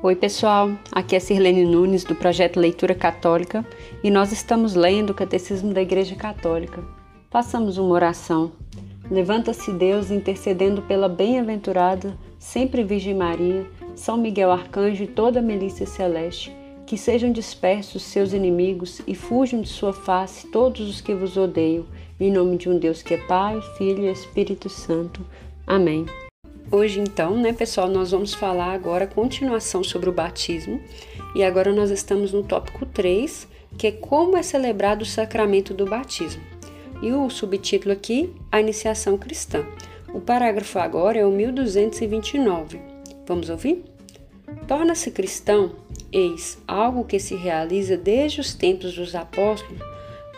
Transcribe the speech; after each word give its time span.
Oi, 0.00 0.14
pessoal. 0.14 0.70
Aqui 0.92 1.16
é 1.16 1.18
Sirlene 1.18 1.64
Nunes 1.64 2.04
do 2.04 2.14
projeto 2.14 2.60
Leitura 2.60 2.94
Católica 2.94 3.66
e 4.00 4.12
nós 4.12 4.30
estamos 4.30 4.76
lendo 4.76 5.10
o 5.10 5.14
Catecismo 5.14 5.74
da 5.74 5.82
Igreja 5.82 6.14
Católica. 6.14 6.84
Façamos 7.28 7.78
uma 7.78 7.92
oração. 7.94 8.52
Levanta-se 9.10 9.72
Deus 9.72 10.12
intercedendo 10.12 10.82
pela 10.82 11.08
bem-aventurada, 11.08 12.16
sempre 12.38 12.84
Virgem 12.84 13.12
Maria, 13.12 13.66
São 13.96 14.16
Miguel 14.16 14.52
Arcanjo 14.52 15.02
e 15.02 15.08
toda 15.08 15.40
a 15.40 15.42
milícia 15.42 15.84
celeste, 15.84 16.54
que 16.86 16.96
sejam 16.96 17.32
dispersos 17.32 18.04
seus 18.04 18.32
inimigos 18.32 19.02
e 19.04 19.16
fujam 19.16 19.60
de 19.60 19.68
sua 19.68 19.92
face 19.92 20.46
todos 20.46 20.88
os 20.88 21.00
que 21.00 21.12
vos 21.12 21.36
odeiam, 21.36 21.84
em 22.20 22.30
nome 22.30 22.56
de 22.56 22.68
um 22.68 22.78
Deus 22.78 23.02
que 23.02 23.14
é 23.14 23.26
Pai, 23.26 23.60
Filho 23.76 24.04
e 24.04 24.12
Espírito 24.12 24.68
Santo. 24.68 25.26
Amém. 25.66 26.06
Hoje, 26.70 27.00
então, 27.00 27.34
né, 27.34 27.54
pessoal, 27.54 27.88
nós 27.88 28.10
vamos 28.10 28.34
falar 28.34 28.74
agora 28.74 29.06
continuação 29.06 29.82
sobre 29.82 30.10
o 30.10 30.12
batismo. 30.12 30.78
E 31.34 31.42
agora 31.42 31.72
nós 31.72 31.90
estamos 31.90 32.30
no 32.30 32.42
tópico 32.42 32.84
3, 32.84 33.48
que 33.78 33.86
é 33.86 33.92
como 33.92 34.36
é 34.36 34.42
celebrado 34.42 35.00
o 35.00 35.06
sacramento 35.06 35.72
do 35.72 35.86
batismo. 35.86 36.42
E 37.00 37.10
o 37.10 37.30
subtítulo 37.30 37.94
aqui, 37.94 38.34
a 38.52 38.60
iniciação 38.60 39.16
cristã. 39.16 39.64
O 40.12 40.20
parágrafo 40.20 40.78
agora 40.78 41.18
é 41.18 41.24
o 41.24 41.30
1229. 41.30 42.82
Vamos 43.26 43.48
ouvir? 43.48 43.82
Torna-se 44.66 45.10
cristão, 45.10 45.72
eis, 46.12 46.58
algo 46.68 47.04
que 47.04 47.18
se 47.18 47.34
realiza 47.34 47.96
desde 47.96 48.42
os 48.42 48.52
tempos 48.52 48.94
dos 48.94 49.14
apóstolos 49.14 49.80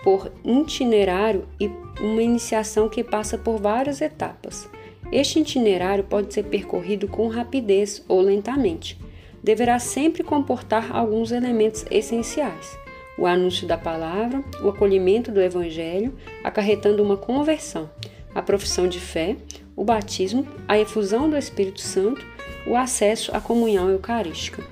por 0.05 0.31
itinerário 0.45 1.49
e 1.59 1.69
uma 2.01 2.23
iniciação 2.23 2.89
que 2.89 3.03
passa 3.03 3.37
por 3.37 3.59
várias 3.59 4.01
etapas 4.01 4.69
este 5.13 5.41
itinerário 5.41 6.05
pode 6.05 6.33
ser 6.33 6.45
percorrido 6.45 7.09
com 7.09 7.29
rapidez 7.29 8.05
ou 8.09 8.21
lentamente. 8.21 8.99
Deverá 9.43 9.79
sempre 9.79 10.23
comportar 10.23 10.95
alguns 10.95 11.33
elementos 11.33 11.85
essenciais: 11.91 12.79
o 13.19 13.27
anúncio 13.27 13.67
da 13.67 13.77
palavra, 13.77 14.43
o 14.63 14.69
acolhimento 14.69 15.33
do 15.33 15.41
evangelho, 15.41 16.15
acarretando 16.45 17.03
uma 17.03 17.17
conversão, 17.17 17.91
a 18.35 18.43
profissão 18.43 18.87
de 18.87 19.01
fé, 19.01 19.37
o 19.75 19.85
batismo, 19.85 20.47
a 20.69 20.79
efusão 20.79 21.29
do 21.29 21.37
Espírito 21.37 21.81
Santo, 21.81 22.25
o 22.67 22.77
acesso 22.77 23.35
à 23.35 23.41
comunhão 23.41 23.89
eucarística. 23.91 24.63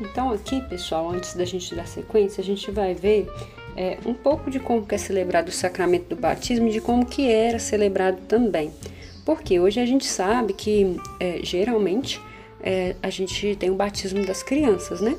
Então, 0.00 0.32
aqui, 0.32 0.60
pessoal, 0.62 1.08
antes 1.10 1.34
da 1.34 1.44
gente 1.44 1.74
dar 1.74 1.86
sequência, 1.86 2.40
a 2.40 2.44
gente 2.44 2.70
vai 2.70 2.94
ver 2.94 3.28
é, 3.76 3.98
um 4.04 4.12
pouco 4.12 4.50
de 4.50 4.58
como 4.58 4.84
é 4.90 4.98
celebrado 4.98 5.48
o 5.48 5.52
sacramento 5.52 6.08
do 6.08 6.16
batismo 6.16 6.68
e 6.68 6.72
de 6.72 6.80
como 6.80 7.06
que 7.06 7.30
era 7.30 7.58
celebrado 7.58 8.18
também. 8.26 8.72
Porque 9.24 9.58
hoje 9.58 9.80
a 9.80 9.86
gente 9.86 10.04
sabe 10.04 10.52
que 10.52 10.96
é, 11.18 11.40
geralmente 11.42 12.20
é, 12.62 12.94
a 13.02 13.10
gente 13.10 13.56
tem 13.56 13.70
o 13.70 13.74
batismo 13.74 14.24
das 14.24 14.42
crianças, 14.42 15.00
né? 15.00 15.16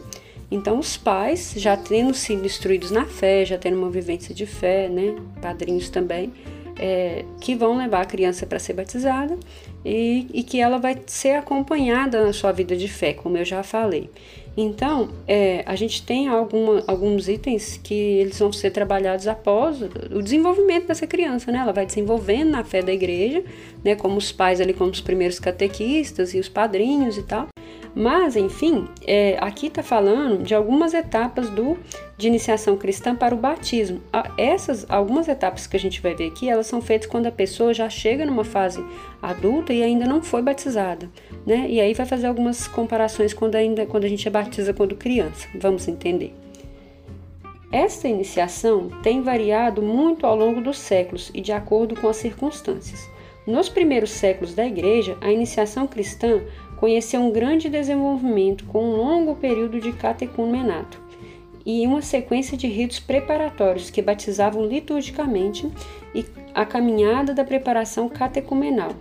Então 0.49 0.77
os 0.79 0.95
pais, 0.95 1.53
já 1.57 1.75
tendo 1.75 2.13
sido 2.13 2.45
instruídos 2.45 2.91
na 2.91 3.05
fé, 3.05 3.43
já 3.45 3.57
tendo 3.57 3.77
uma 3.77 3.89
vivência 3.89 4.33
de 4.33 4.45
fé, 4.45 4.87
né? 4.87 5.15
Padrinhos 5.41 5.89
também, 5.89 6.31
é, 6.79 7.25
que 7.39 7.55
vão 7.55 7.77
levar 7.77 8.01
a 8.01 8.05
criança 8.05 8.45
para 8.45 8.59
ser 8.59 8.73
batizada 8.73 9.37
e, 9.83 10.27
e, 10.33 10.43
que 10.43 10.59
ela 10.59 10.77
vai 10.77 11.01
ser 11.05 11.31
acompanhada 11.31 12.25
na 12.25 12.33
sua 12.33 12.51
vida 12.51 12.75
de 12.75 12.87
fé, 12.87 13.13
como 13.13 13.37
eu 13.37 13.45
já 13.45 13.63
falei. 13.63 14.09
Então, 14.57 15.09
é, 15.27 15.63
a 15.65 15.75
gente 15.75 16.03
tem 16.03 16.27
alguma, 16.27 16.83
alguns 16.87 17.27
itens 17.27 17.79
que 17.83 17.93
eles 17.93 18.39
vão 18.39 18.53
ser 18.53 18.71
trabalhados 18.71 19.27
após 19.27 19.81
o 19.81 20.21
desenvolvimento 20.21 20.87
dessa 20.87 21.05
criança, 21.05 21.51
né? 21.51 21.59
Ela 21.59 21.73
vai 21.73 21.85
desenvolvendo 21.85 22.51
na 22.51 22.63
fé 22.63 22.81
da 22.81 22.93
igreja, 22.93 23.43
né? 23.83 23.95
Como 23.95 24.17
os 24.17 24.31
pais 24.31 24.61
ali, 24.61 24.73
como 24.73 24.91
os 24.91 25.01
primeiros 25.01 25.39
catequistas 25.39 26.33
e 26.33 26.39
os 26.39 26.47
padrinhos 26.47 27.17
e 27.17 27.23
tal. 27.23 27.47
Mas, 27.95 28.35
enfim, 28.35 28.89
é, 29.07 29.37
aqui 29.39 29.67
está 29.67 29.81
falando 29.81 30.43
de 30.43 30.53
algumas 30.53 30.93
etapas 30.93 31.49
do, 31.49 31.77
de 32.17 32.27
iniciação 32.27 32.75
cristã 32.75 33.15
para 33.15 33.33
o 33.33 33.37
batismo. 33.37 34.01
Essas, 34.37 34.85
algumas 34.89 35.29
etapas 35.29 35.65
que 35.65 35.77
a 35.77 35.79
gente 35.79 36.01
vai 36.01 36.13
ver 36.13 36.27
aqui, 36.27 36.49
elas 36.49 36.67
são 36.67 36.81
feitas 36.81 37.07
quando 37.07 37.27
a 37.27 37.31
pessoa 37.31 37.73
já 37.73 37.89
chega 37.89 38.25
numa 38.25 38.43
fase 38.43 38.83
adulta 39.21 39.73
e 39.73 39.81
ainda 39.81 40.05
não 40.05 40.21
foi 40.21 40.41
batizada, 40.41 41.09
né? 41.45 41.67
E 41.69 41.79
aí 41.79 41.93
vai 41.93 42.05
fazer 42.05 42.27
algumas 42.27 42.67
comparações 42.67 43.33
quando, 43.33 43.55
ainda, 43.55 43.85
quando 43.85 44.03
a 44.03 44.09
gente 44.09 44.27
é 44.27 44.31
batiza 44.31 44.73
quando 44.73 44.95
criança. 44.95 45.47
Vamos 45.55 45.87
entender. 45.87 46.35
Esta 47.71 48.07
iniciação 48.07 48.89
tem 49.01 49.21
variado 49.21 49.81
muito 49.81 50.25
ao 50.25 50.35
longo 50.35 50.61
dos 50.61 50.77
séculos 50.77 51.31
e 51.33 51.41
de 51.41 51.51
acordo 51.51 51.95
com 51.99 52.07
as 52.07 52.17
circunstâncias. 52.17 53.09
Nos 53.45 53.69
primeiros 53.69 54.09
séculos 54.09 54.55
da 54.55 54.65
Igreja, 54.65 55.17
a 55.21 55.31
iniciação 55.31 55.85
cristã 55.85 56.41
conheceu 56.77 57.21
um 57.21 57.31
grande 57.31 57.69
desenvolvimento 57.69 58.65
com 58.65 58.83
um 58.83 58.95
longo 58.95 59.35
período 59.35 59.79
de 59.79 59.91
catecumenato 59.91 60.99
e 61.65 61.85
uma 61.87 62.01
sequência 62.01 62.55
de 62.55 62.67
ritos 62.67 62.99
preparatórios 62.99 63.89
que 63.89 64.01
batizavam 64.01 64.65
liturgicamente 64.65 65.71
a 66.53 66.65
caminhada 66.65 67.33
da 67.33 67.43
preparação 67.43 68.07
catecumenal 68.07 68.91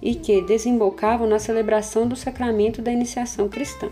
e 0.00 0.14
que 0.14 0.40
desembocavam 0.42 1.28
na 1.28 1.38
celebração 1.38 2.06
do 2.06 2.16
sacramento 2.16 2.80
da 2.80 2.92
iniciação 2.92 3.48
cristã. 3.48 3.90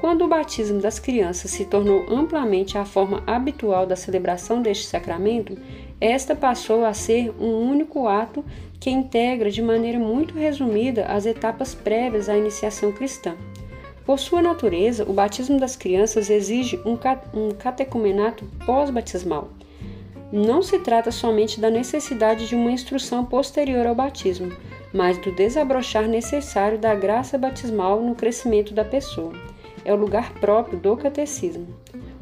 Quando 0.00 0.22
o 0.22 0.28
batismo 0.28 0.80
das 0.80 0.98
crianças 0.98 1.50
se 1.50 1.64
tornou 1.64 2.04
amplamente 2.10 2.76
a 2.76 2.84
forma 2.84 3.22
habitual 3.26 3.86
da 3.86 3.96
celebração 3.96 4.60
deste 4.60 4.86
sacramento, 4.86 5.56
esta 6.00 6.34
passou 6.34 6.84
a 6.84 6.92
ser 6.92 7.30
um 7.40 7.70
único 7.70 8.06
ato 8.06 8.44
que 8.78 8.90
integra 8.90 9.50
de 9.50 9.62
maneira 9.62 9.98
muito 9.98 10.34
resumida 10.34 11.06
as 11.06 11.24
etapas 11.24 11.74
prévias 11.74 12.28
à 12.28 12.36
iniciação 12.36 12.92
cristã. 12.92 13.34
Por 14.04 14.18
sua 14.18 14.42
natureza, 14.42 15.04
o 15.08 15.14
batismo 15.14 15.58
das 15.58 15.76
crianças 15.76 16.28
exige 16.28 16.78
um 16.84 17.50
catecumenato 17.54 18.44
pós-batismal. 18.66 19.48
Não 20.30 20.62
se 20.62 20.78
trata 20.80 21.10
somente 21.10 21.60
da 21.60 21.70
necessidade 21.70 22.46
de 22.46 22.54
uma 22.54 22.70
instrução 22.70 23.24
posterior 23.24 23.86
ao 23.86 23.94
batismo, 23.94 24.52
mas 24.92 25.16
do 25.16 25.32
desabrochar 25.32 26.06
necessário 26.06 26.78
da 26.78 26.94
graça 26.94 27.38
batismal 27.38 28.02
no 28.02 28.14
crescimento 28.14 28.74
da 28.74 28.84
pessoa. 28.84 29.32
É 29.84 29.92
o 29.92 29.96
lugar 29.96 30.34
próprio 30.34 30.78
do 30.78 30.96
catecismo. 30.96 31.68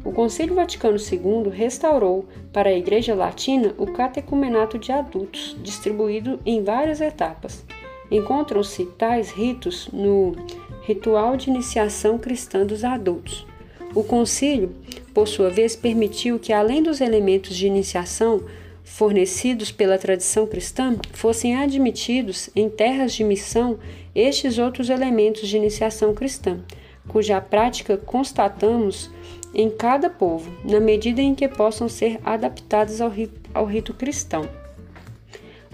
O 0.04 0.10
Concílio 0.10 0.56
Vaticano 0.56 0.96
II 0.96 1.48
restaurou 1.50 2.26
para 2.52 2.70
a 2.70 2.76
Igreja 2.76 3.14
Latina 3.14 3.72
o 3.78 3.86
catecumenato 3.86 4.76
de 4.76 4.90
adultos, 4.90 5.56
distribuído 5.62 6.40
em 6.44 6.62
várias 6.64 7.00
etapas. 7.00 7.64
Encontram-se 8.10 8.84
tais 8.84 9.30
ritos 9.30 9.88
no 9.92 10.34
Ritual 10.82 11.36
de 11.36 11.50
Iniciação 11.50 12.18
Cristã 12.18 12.66
dos 12.66 12.82
Adultos. 12.82 13.46
O 13.94 14.02
concílio, 14.02 14.74
por 15.14 15.28
sua 15.28 15.50
vez, 15.50 15.76
permitiu 15.76 16.38
que, 16.38 16.52
além 16.52 16.82
dos 16.82 17.00
elementos 17.00 17.56
de 17.56 17.69
iniciação 17.69 18.42
fornecidos 18.82 19.70
pela 19.70 19.98
tradição 19.98 20.46
cristã, 20.46 20.96
fossem 21.12 21.56
admitidos 21.56 22.50
em 22.56 22.69
terras 22.69 23.12
de 23.12 23.22
missão 23.22 23.78
estes 24.14 24.58
outros 24.58 24.90
elementos 24.90 25.48
de 25.48 25.56
iniciação 25.56 26.12
cristã, 26.12 26.60
cuja 27.06 27.40
prática 27.40 27.96
constatamos 27.96 29.10
em 29.54 29.70
cada 29.70 30.08
povo, 30.08 30.50
na 30.64 30.80
medida 30.80 31.20
em 31.20 31.34
que 31.34 31.48
possam 31.48 31.88
ser 31.88 32.18
adaptadas 32.24 33.00
ao 33.00 33.10
rito, 33.10 33.50
ao 33.52 33.64
rito 33.64 33.92
cristão. 33.92 34.48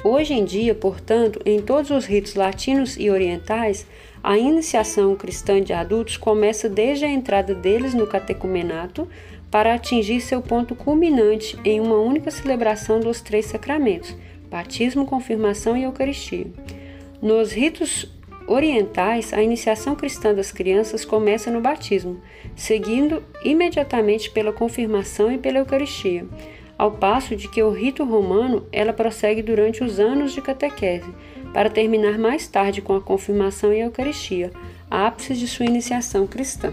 Hoje 0.05 0.33
em 0.33 0.45
dia, 0.45 0.75
portanto, 0.75 1.41
em 1.45 1.61
todos 1.61 1.91
os 1.91 2.07
ritos 2.07 2.35
latinos 2.35 2.97
e 2.97 3.11
orientais, 3.11 3.87
a 4.23 4.39
iniciação 4.39 5.17
cristã 5.17 5.61
de 5.61 5.73
adultos 5.73 6.17
começa 6.17 6.69
desde 6.69 7.05
a 7.05 7.09
entrada 7.09 7.55
deles 7.55 7.95
no 7.95 8.07
catecumenato 8.07 9.09
para 9.51 9.75
atingir 9.75 10.21
seu 10.21 10.41
ponto 10.41 10.75
culminante 10.75 11.59
em 11.65 11.81
uma 11.81 11.97
única 11.97 12.31
celebração 12.31 13.01
dos 13.01 13.21
três 13.21 13.47
sacramentos: 13.47 14.15
batismo, 14.51 15.07
confirmação 15.07 15.77
e 15.77 15.85
Eucaristia. 15.85 16.47
Nos 17.21 17.51
ritos 17.51 18.07
orientais, 18.49 19.33
a 19.33 19.43
iniciação 19.43 19.95
cristã 19.95 20.35
das 20.35 20.51
crianças 20.51 21.05
começa 21.05 21.51
no 21.51 21.61
batismo, 21.61 22.21
seguindo 22.57 23.23
imediatamente 23.45 24.31
pela 24.31 24.53
confirmação 24.53 25.31
e 25.31 25.39
pela 25.39 25.59
Eucaristia, 25.59 26.27
ao 26.77 26.93
passo 26.93 27.37
de 27.37 27.49
que 27.49 27.63
o 27.63 27.71
rito 27.71 28.05
romano 28.05 28.67
ela 28.73 28.93
prossegue 28.93 29.43
durante 29.43 29.85
os 29.85 30.01
anos 30.01 30.33
de 30.33 30.41
catequese, 30.41 31.13
para 31.53 31.71
terminar 31.71 32.19
mais 32.19 32.49
tarde 32.49 32.81
com 32.81 32.95
a 32.95 33.01
confirmação 33.01 33.73
e 33.73 33.83
a 33.83 33.87
Eucaristia, 33.87 34.51
ápice 34.91 35.35
de 35.35 35.47
sua 35.47 35.67
iniciação 35.67 36.27
cristã. 36.27 36.73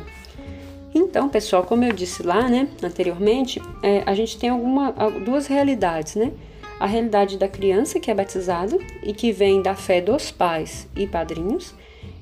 Então, 0.93 1.27
pessoal, 1.27 1.63
como 1.63 1.83
eu 1.83 1.91
disse 1.91 2.23
lá, 2.23 2.47
né, 2.47 2.69
anteriormente, 2.81 3.61
é, 3.83 4.01
a 4.05 4.13
gente 4.13 4.37
tem 4.37 4.49
alguma, 4.49 4.91
duas 5.25 5.45
realidades, 5.45 6.15
né? 6.15 6.31
A 6.79 6.85
realidade 6.85 7.37
da 7.37 7.47
criança 7.47 7.99
que 7.99 8.11
é 8.11 8.13
batizada 8.13 8.77
e 9.03 9.13
que 9.13 9.31
vem 9.31 9.61
da 9.61 9.75
fé 9.75 10.01
dos 10.01 10.31
pais 10.31 10.87
e 10.95 11.07
padrinhos 11.07 11.73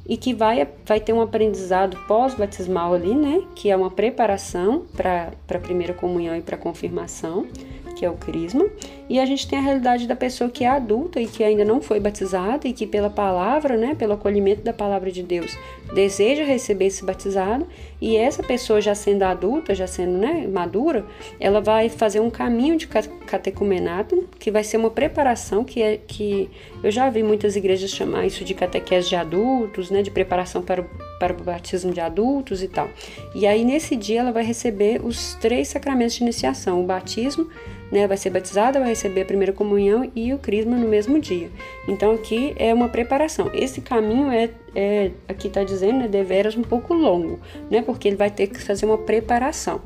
e 0.08 0.18
que 0.18 0.34
vai, 0.34 0.68
vai 0.86 1.00
ter 1.00 1.14
um 1.14 1.22
aprendizado 1.22 1.98
pós-batismal 2.08 2.94
ali, 2.94 3.16
né? 3.16 3.42
Que 3.56 3.70
é 3.70 3.76
uma 3.76 3.90
preparação 3.90 4.86
para 4.96 5.32
a 5.50 5.60
primeira 5.60 5.94
comunhão 5.94 6.36
e 6.36 6.42
para 6.42 6.56
a 6.56 6.60
confirmação, 6.60 7.48
que 7.96 8.06
é 8.06 8.10
o 8.10 8.16
crisma, 8.16 8.66
e 9.08 9.20
a 9.20 9.26
gente 9.26 9.48
tem 9.48 9.60
a 9.60 9.62
realidade 9.62 10.08
da 10.08 10.16
pessoa 10.16 10.50
que 10.50 10.66
é 10.66 10.68
adulta 10.68 11.22
e 11.22 11.28
que 11.28 11.44
ainda 11.44 11.64
não 11.64 11.82
foi 11.82 12.00
batizada 12.00 12.68
e 12.68 12.74
que 12.74 12.86
pela 12.86 13.10
palavra, 13.10 13.78
né, 13.78 13.96
pelo 13.96 14.14
acolhimento 14.14 14.62
da 14.62 14.74
palavra 14.74 15.12
de 15.12 15.24
Deus, 15.24 15.58
deseja 15.94 16.44
receber 16.44 16.86
esse 16.86 17.04
batizado, 17.04 17.68
e 18.02 18.18
essa 18.18 18.44
pessoa 18.44 18.82
já 18.82 18.94
sendo 18.94 19.24
adulta, 19.24 19.74
já 19.74 19.88
sendo, 19.88 20.18
né, 20.18 20.48
madura, 20.52 21.06
ela 21.40 21.62
vai 21.62 21.90
fazer 21.90 22.20
um 22.20 22.30
caminho 22.30 22.78
de 22.78 22.88
catecumenato, 22.88 24.28
que 24.40 24.52
vai 24.52 24.64
ser 24.64 24.78
uma 24.78 24.90
preparação 24.90 25.64
que 25.64 25.82
é 25.82 25.98
que 26.06 26.50
eu 26.84 26.92
já 26.92 27.10
vi 27.10 27.24
muitas 27.24 27.56
igrejas 27.56 27.92
chamar 27.92 28.26
isso 28.26 28.44
de 28.44 28.54
catequese 28.54 29.10
de 29.10 29.16
adultos, 29.16 29.90
né, 29.90 30.02
de 30.02 30.12
preparação 30.12 30.62
para 30.62 30.82
o, 30.82 30.86
para 31.20 31.34
o 31.34 31.44
batismo 31.44 31.94
de 31.94 32.00
adultos 32.00 32.62
e 32.62 32.68
tal. 32.68 32.90
E 33.34 33.48
aí 33.48 33.64
nesse 33.64 33.96
dia 33.96 34.20
ela 34.20 34.32
vai 34.32 34.44
receber 34.44 35.02
os 35.04 35.36
três 35.36 35.70
sacramentos 35.70 36.16
de 36.16 36.24
iniciação, 36.24 36.82
o 36.82 36.86
batismo, 36.86 37.48
né, 37.92 38.08
vai 38.08 38.18
ser 38.18 38.32
batizada, 38.32 38.80
vai 38.80 38.90
receber 38.90 39.22
a 39.22 39.26
primeira 39.26 39.54
comunhão 39.54 40.12
e 40.16 40.34
o 40.34 40.40
crisma 40.40 40.76
no 40.76 40.88
mesmo 40.88 41.20
dia. 41.20 41.50
Então 41.88 42.12
aqui 42.12 42.54
é 42.58 42.74
uma 42.74 42.90
preparação. 42.90 43.52
Esse 43.54 43.82
caminho 43.82 44.32
é, 44.32 44.50
é 44.76 45.12
aqui 45.28 45.48
está 45.48 45.64
dizendo, 45.64 46.04
é 46.04 46.08
deveras 46.08 46.56
um 46.56 46.62
pouco 46.62 46.94
longo, 46.94 47.40
né, 47.70 47.82
porque 47.82 48.08
ele 48.08 48.18
vai 48.18 48.30
ter 48.30 48.48
que 48.48 48.60
fazer 48.60 48.86
uma 48.86 48.98
preparação. 48.98 49.82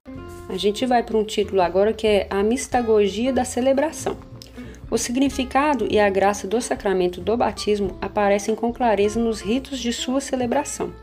A 0.49 0.55
gente 0.55 0.85
vai 0.85 1.03
para 1.03 1.17
um 1.17 1.23
título 1.23 1.61
agora 1.61 1.91
que 1.91 2.07
é 2.07 2.27
a 2.29 2.41
mistagogia 2.41 3.33
da 3.33 3.43
celebração. 3.43 4.17
O 4.89 4.97
significado 4.97 5.85
e 5.91 5.99
a 5.99 6.09
graça 6.09 6.47
do 6.47 6.61
sacramento 6.61 7.19
do 7.19 7.35
batismo 7.35 7.97
aparecem 8.01 8.55
com 8.55 8.71
clareza 8.71 9.19
nos 9.19 9.41
ritos 9.41 9.79
de 9.79 9.91
sua 9.91 10.21
celebração. 10.21 10.93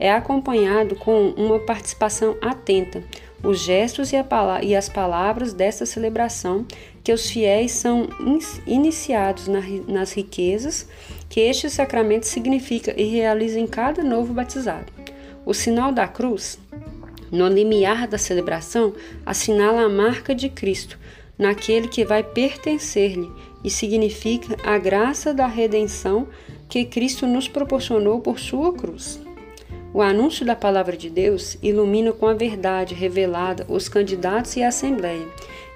É 0.00 0.10
acompanhado 0.10 0.96
com 0.96 1.30
uma 1.36 1.58
participação 1.58 2.36
atenta, 2.40 3.02
os 3.42 3.60
gestos 3.60 4.12
e, 4.12 4.16
e, 4.62 4.74
as 4.74 4.88
palavras 4.88 5.52
desta 5.52 5.84
celebração, 5.84 6.66
que 7.04 7.12
os 7.12 7.28
fiéis 7.30 7.72
são 7.72 8.08
iniciados 8.66 9.46
na, 9.46 9.60
nas 9.86 10.12
riquezas 10.12 10.88
que 11.36 11.40
este 11.42 11.68
sacramento 11.68 12.24
significa 12.24 12.94
e 12.96 13.04
realiza 13.04 13.60
em 13.60 13.66
cada 13.66 14.02
novo 14.02 14.32
batizado. 14.32 14.90
O 15.44 15.52
sinal 15.52 15.92
da 15.92 16.08
cruz, 16.08 16.58
no 17.30 17.46
limiar 17.46 18.08
da 18.08 18.16
celebração, 18.16 18.94
assinala 19.26 19.82
a 19.82 19.88
marca 19.90 20.34
de 20.34 20.48
Cristo 20.48 20.98
naquele 21.38 21.88
que 21.88 22.06
vai 22.06 22.22
pertencer-lhe 22.22 23.30
e 23.62 23.68
significa 23.68 24.56
a 24.64 24.78
graça 24.78 25.34
da 25.34 25.46
redenção 25.46 26.26
que 26.70 26.86
Cristo 26.86 27.26
nos 27.26 27.48
proporcionou 27.48 28.18
por 28.18 28.38
sua 28.38 28.72
cruz. 28.72 29.20
O 29.92 30.00
anúncio 30.00 30.46
da 30.46 30.56
palavra 30.56 30.96
de 30.96 31.10
Deus 31.10 31.58
ilumina 31.62 32.14
com 32.14 32.26
a 32.26 32.32
verdade 32.32 32.94
revelada 32.94 33.66
os 33.68 33.90
candidatos 33.90 34.56
e 34.56 34.62
a 34.62 34.68
assembleia 34.68 35.28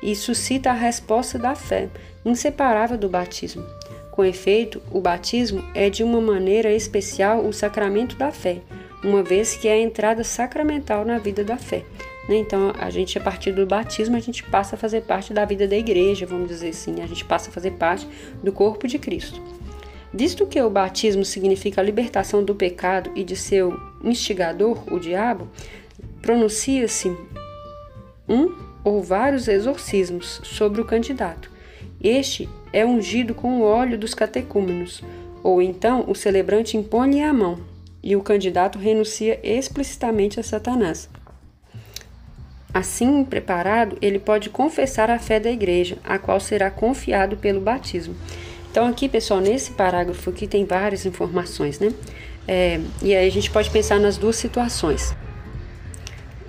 e 0.03 0.17
suscita 0.17 0.71
a 0.71 0.73
resposta 0.73 1.39
da 1.39 1.55
fé, 1.55 1.91
inseparável 2.25 2.97
do 2.97 3.11
batismo. 3.11 3.63
Com 4.21 4.25
efeito, 4.27 4.83
o 4.91 5.01
batismo 5.01 5.65
é 5.75 5.89
de 5.89 6.05
uma 6.05 6.21
maneira 6.21 6.71
especial 6.71 7.43
o 7.43 7.55
sacramento 7.55 8.17
da 8.17 8.31
fé, 8.31 8.61
uma 9.03 9.23
vez 9.23 9.57
que 9.57 9.67
é 9.67 9.73
a 9.73 9.81
entrada 9.81 10.23
sacramental 10.23 11.07
na 11.07 11.17
vida 11.17 11.43
da 11.43 11.57
fé. 11.57 11.87
Né? 12.29 12.37
Então, 12.37 12.71
a 12.79 12.91
gente, 12.91 13.17
a 13.17 13.21
partir 13.23 13.51
do 13.53 13.65
batismo, 13.65 14.17
a 14.17 14.21
gente 14.21 14.43
passa 14.43 14.77
a 14.77 14.79
fazer 14.79 15.05
parte 15.05 15.33
da 15.33 15.47
vida 15.47 15.67
da 15.67 15.75
igreja, 15.75 16.27
vamos 16.27 16.49
dizer 16.49 16.69
assim, 16.69 17.01
a 17.01 17.07
gente 17.07 17.25
passa 17.25 17.49
a 17.49 17.53
fazer 17.53 17.71
parte 17.71 18.07
do 18.45 18.53
corpo 18.53 18.87
de 18.87 18.99
Cristo. 18.99 19.41
Visto 20.13 20.47
que 20.47 20.61
o 20.61 20.69
batismo 20.69 21.25
significa 21.25 21.81
a 21.81 21.85
libertação 21.85 22.45
do 22.45 22.55
pecado 22.55 23.11
e 23.17 23.25
de 23.25 23.37
seu 23.37 23.75
instigador, 24.05 24.85
o 24.93 24.99
diabo, 24.99 25.49
pronuncia-se 26.21 27.09
um 28.29 28.55
ou 28.85 29.03
vários 29.03 29.49
exorcismos 29.49 30.43
sobre 30.45 30.83
o 30.83 30.85
candidato. 30.85 31.51
Este 32.03 32.47
é 32.73 32.85
ungido 32.85 33.35
com 33.35 33.61
o 33.61 33.63
óleo 33.63 33.99
dos 33.99 34.15
catecúmenos, 34.15 35.03
ou 35.43 35.61
então 35.61 36.05
o 36.07 36.15
celebrante 36.15 36.77
impõe-lhe 36.77 37.23
a 37.23 37.33
mão 37.33 37.59
e 38.03 38.17
o 38.17 38.23
candidato 38.23 38.79
renuncia 38.79 39.39
explicitamente 39.43 40.41
a 40.41 40.43
Satanás. 40.43 41.09
Assim 42.73 43.25
preparado, 43.25 43.99
ele 44.01 44.19
pode 44.19 44.49
confessar 44.49 45.11
a 45.11 45.19
fé 45.19 45.41
da 45.41 45.51
igreja, 45.51 45.99
a 46.05 46.19
qual 46.19 46.39
será 46.39 46.71
confiado 46.71 47.37
pelo 47.37 47.61
batismo. 47.61 48.15
Então, 48.71 48.87
aqui, 48.87 49.09
pessoal, 49.09 49.41
nesse 49.41 49.73
parágrafo 49.73 50.31
aqui 50.31 50.47
tem 50.47 50.65
várias 50.65 51.05
informações, 51.05 51.81
né? 51.81 51.93
É, 52.47 52.81
e 53.03 53.15
aí 53.15 53.27
a 53.27 53.31
gente 53.31 53.51
pode 53.51 53.69
pensar 53.71 53.99
nas 53.99 54.17
duas 54.17 54.37
situações. 54.37 55.15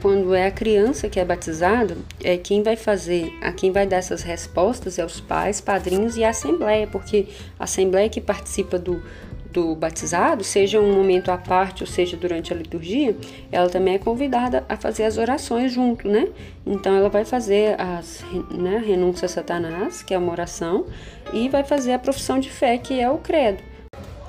Quando 0.01 0.33
é 0.33 0.47
a 0.47 0.51
criança 0.51 1.07
que 1.07 1.19
é 1.19 1.25
batizada, 1.25 1.95
é 2.23 2.35
quem 2.35 2.63
vai 2.63 2.75
fazer, 2.75 3.31
a 3.39 3.51
quem 3.51 3.71
vai 3.71 3.85
dar 3.85 3.97
essas 3.97 4.23
respostas 4.23 4.97
é 4.97 5.05
os 5.05 5.21
pais, 5.21 5.61
padrinhos 5.61 6.17
e 6.17 6.23
a 6.23 6.29
assembleia, 6.29 6.87
porque 6.87 7.27
a 7.59 7.65
assembleia 7.65 8.09
que 8.09 8.19
participa 8.19 8.79
do, 8.79 9.03
do 9.51 9.75
batizado, 9.75 10.43
seja 10.43 10.81
um 10.81 10.91
momento 10.91 11.29
à 11.29 11.37
parte 11.37 11.83
ou 11.83 11.87
seja 11.87 12.17
durante 12.17 12.51
a 12.51 12.55
liturgia, 12.55 13.15
ela 13.51 13.69
também 13.69 13.93
é 13.93 13.99
convidada 13.99 14.65
a 14.67 14.75
fazer 14.75 15.03
as 15.03 15.19
orações 15.19 15.71
junto, 15.71 16.07
né? 16.07 16.29
Então 16.65 16.95
ela 16.95 17.09
vai 17.09 17.23
fazer 17.23 17.79
as 17.79 18.25
né, 18.49 18.81
renúncia 18.83 19.27
a 19.27 19.29
Satanás, 19.29 20.01
que 20.01 20.15
é 20.15 20.17
uma 20.17 20.31
oração, 20.31 20.87
e 21.31 21.47
vai 21.47 21.63
fazer 21.63 21.93
a 21.93 21.99
profissão 21.99 22.39
de 22.39 22.49
fé, 22.49 22.75
que 22.79 22.99
é 22.99 23.07
o 23.07 23.19
credo. 23.19 23.61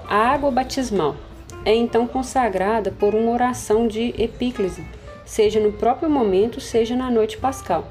A 0.07 0.17
água 0.17 0.51
batismal 0.51 1.17
é 1.65 1.75
então 1.75 2.07
consagrada 2.07 2.91
por 2.91 3.15
uma 3.15 3.31
oração 3.33 3.89
de 3.89 4.15
epíclise, 4.19 4.85
seja 5.33 5.59
no 5.59 5.73
próprio 5.73 6.11
momento, 6.11 6.61
seja 6.61 6.95
na 6.95 7.11
noite 7.11 7.39
pascal. 7.39 7.91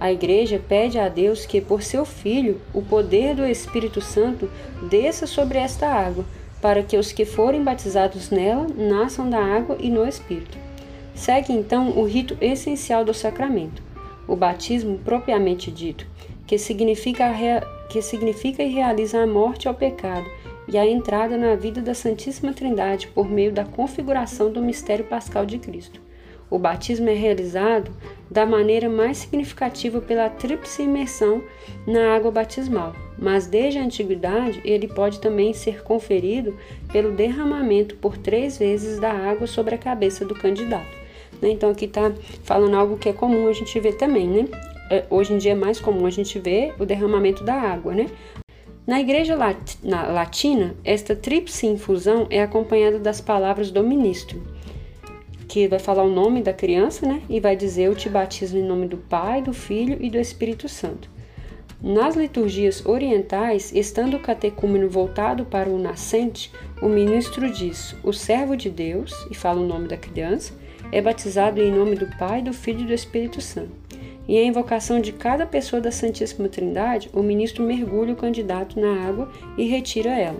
A 0.00 0.10
Igreja 0.10 0.60
pede 0.68 0.98
a 0.98 1.08
Deus 1.08 1.46
que, 1.46 1.60
por 1.60 1.84
seu 1.84 2.04
Filho, 2.04 2.60
o 2.74 2.82
poder 2.82 3.36
do 3.36 3.46
Espírito 3.46 4.00
Santo 4.00 4.50
desça 4.90 5.24
sobre 5.24 5.58
esta 5.58 5.86
água 5.86 6.24
para 6.60 6.82
que 6.82 6.96
os 6.96 7.12
que 7.12 7.24
forem 7.24 7.62
batizados 7.62 8.30
nela 8.30 8.66
nasçam 8.76 9.30
da 9.30 9.38
água 9.38 9.76
e 9.78 9.88
no 9.88 10.04
Espírito. 10.04 10.58
Segue 11.14 11.52
então 11.52 11.90
o 11.90 12.02
rito 12.02 12.36
essencial 12.40 13.04
do 13.04 13.14
sacramento, 13.14 13.80
o 14.26 14.34
batismo 14.34 14.98
propriamente 14.98 15.70
dito, 15.70 16.04
que 16.44 16.58
significa, 16.58 17.30
que 17.88 18.02
significa 18.02 18.64
e 18.64 18.68
realiza 18.68 19.22
a 19.22 19.28
morte 19.28 19.68
ao 19.68 19.74
pecado 19.74 20.26
e 20.66 20.76
a 20.76 20.84
entrada 20.84 21.38
na 21.38 21.54
vida 21.54 21.80
da 21.80 21.94
Santíssima 21.94 22.52
Trindade 22.52 23.06
por 23.06 23.30
meio 23.30 23.52
da 23.52 23.64
configuração 23.64 24.50
do 24.50 24.60
mistério 24.60 25.04
pascal 25.04 25.46
de 25.46 25.56
Cristo. 25.56 26.09
O 26.50 26.58
batismo 26.58 27.08
é 27.08 27.14
realizado 27.14 27.92
da 28.28 28.44
maneira 28.44 28.88
mais 28.88 29.18
significativa 29.18 30.00
pela 30.00 30.28
tríplice 30.28 30.82
imersão 30.82 31.42
na 31.86 32.14
água 32.14 32.30
batismal, 32.30 32.94
mas 33.16 33.46
desde 33.46 33.78
a 33.78 33.84
antiguidade 33.84 34.60
ele 34.64 34.88
pode 34.88 35.20
também 35.20 35.52
ser 35.52 35.82
conferido 35.82 36.56
pelo 36.92 37.12
derramamento 37.12 37.94
por 37.96 38.18
três 38.18 38.58
vezes 38.58 38.98
da 38.98 39.12
água 39.12 39.46
sobre 39.46 39.76
a 39.76 39.78
cabeça 39.78 40.24
do 40.24 40.34
candidato. 40.34 40.98
Né? 41.40 41.50
Então 41.50 41.70
aqui 41.70 41.84
está 41.84 42.12
falando 42.42 42.74
algo 42.76 42.98
que 42.98 43.08
é 43.08 43.12
comum 43.12 43.46
a 43.46 43.52
gente 43.52 43.78
ver 43.78 43.94
também, 43.94 44.28
né? 44.28 44.48
É, 44.90 45.04
hoje 45.08 45.32
em 45.32 45.38
dia 45.38 45.52
é 45.52 45.54
mais 45.54 45.78
comum 45.78 46.04
a 46.04 46.10
gente 46.10 46.36
ver 46.40 46.74
o 46.80 46.84
derramamento 46.84 47.44
da 47.44 47.54
água, 47.54 47.94
né? 47.94 48.06
Na 48.84 49.00
igreja 49.00 49.36
latina, 49.84 50.74
esta 50.84 51.14
tríplice 51.14 51.64
infusão 51.64 52.26
é 52.28 52.42
acompanhada 52.42 52.98
das 52.98 53.20
palavras 53.20 53.70
do 53.70 53.84
ministro 53.84 54.42
que 55.50 55.66
vai 55.66 55.80
falar 55.80 56.04
o 56.04 56.08
nome 56.08 56.44
da 56.44 56.52
criança, 56.52 57.04
né? 57.04 57.22
E 57.28 57.40
vai 57.40 57.56
dizer: 57.56 57.82
Eu 57.82 57.94
te 57.96 58.08
batizo 58.08 58.56
em 58.56 58.62
nome 58.62 58.86
do 58.86 58.96
Pai, 58.96 59.42
do 59.42 59.52
Filho 59.52 59.98
e 60.00 60.08
do 60.08 60.16
Espírito 60.16 60.68
Santo. 60.68 61.10
Nas 61.82 62.14
liturgias 62.14 62.86
orientais, 62.86 63.72
estando 63.74 64.16
o 64.16 64.20
catecúmeno 64.20 64.88
voltado 64.88 65.44
para 65.44 65.68
o 65.68 65.76
nascente, 65.76 66.52
o 66.80 66.88
ministro 66.88 67.50
diz: 67.50 67.96
O 68.04 68.12
servo 68.12 68.56
de 68.56 68.70
Deus, 68.70 69.12
e 69.28 69.34
fala 69.34 69.60
o 69.60 69.66
nome 69.66 69.88
da 69.88 69.96
criança, 69.96 70.54
é 70.92 71.02
batizado 71.02 71.60
em 71.60 71.72
nome 71.72 71.96
do 71.96 72.06
Pai, 72.16 72.40
do 72.42 72.52
Filho 72.52 72.82
e 72.82 72.86
do 72.86 72.94
Espírito 72.94 73.40
Santo. 73.40 73.72
E 74.28 74.38
a 74.38 74.44
invocação 74.44 75.00
de 75.00 75.10
cada 75.10 75.44
pessoa 75.44 75.82
da 75.82 75.90
Santíssima 75.90 76.48
Trindade, 76.48 77.10
o 77.12 77.24
ministro 77.24 77.64
mergulha 77.64 78.12
o 78.12 78.16
candidato 78.16 78.78
na 78.78 79.08
água 79.08 79.28
e 79.58 79.66
retira 79.66 80.10
ela. 80.10 80.38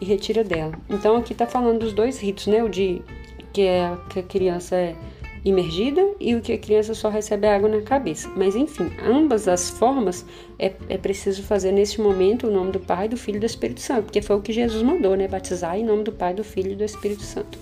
E 0.00 0.06
retira 0.06 0.42
dela. 0.42 0.72
Então 0.88 1.16
aqui 1.16 1.34
está 1.34 1.46
falando 1.46 1.80
dos 1.80 1.92
dois 1.92 2.18
ritos, 2.18 2.46
né? 2.46 2.62
O 2.62 2.68
de 2.70 3.02
que 3.52 3.62
é 3.62 3.96
que 4.08 4.20
a 4.20 4.22
criança 4.22 4.76
é 4.76 4.96
imergida 5.44 6.14
e 6.20 6.34
o 6.34 6.40
que 6.40 6.52
a 6.52 6.58
criança 6.58 6.94
só 6.94 7.08
recebe 7.08 7.46
água 7.46 7.68
na 7.68 7.82
cabeça. 7.82 8.30
Mas 8.36 8.54
enfim, 8.54 8.90
ambas 9.04 9.48
as 9.48 9.70
formas 9.70 10.24
é, 10.58 10.72
é 10.88 10.96
preciso 10.96 11.42
fazer 11.42 11.72
neste 11.72 12.00
momento 12.00 12.46
o 12.46 12.50
nome 12.50 12.70
do 12.70 12.80
Pai, 12.80 13.08
do 13.08 13.16
Filho 13.16 13.36
e 13.36 13.40
do 13.40 13.46
Espírito 13.46 13.80
Santo, 13.80 14.04
porque 14.04 14.22
foi 14.22 14.36
o 14.36 14.40
que 14.40 14.52
Jesus 14.52 14.82
mandou, 14.82 15.16
né? 15.16 15.26
Batizar 15.26 15.76
em 15.76 15.84
nome 15.84 16.04
do 16.04 16.12
Pai, 16.12 16.32
do 16.32 16.44
Filho 16.44 16.72
e 16.72 16.76
do 16.76 16.84
Espírito 16.84 17.22
Santo. 17.22 17.58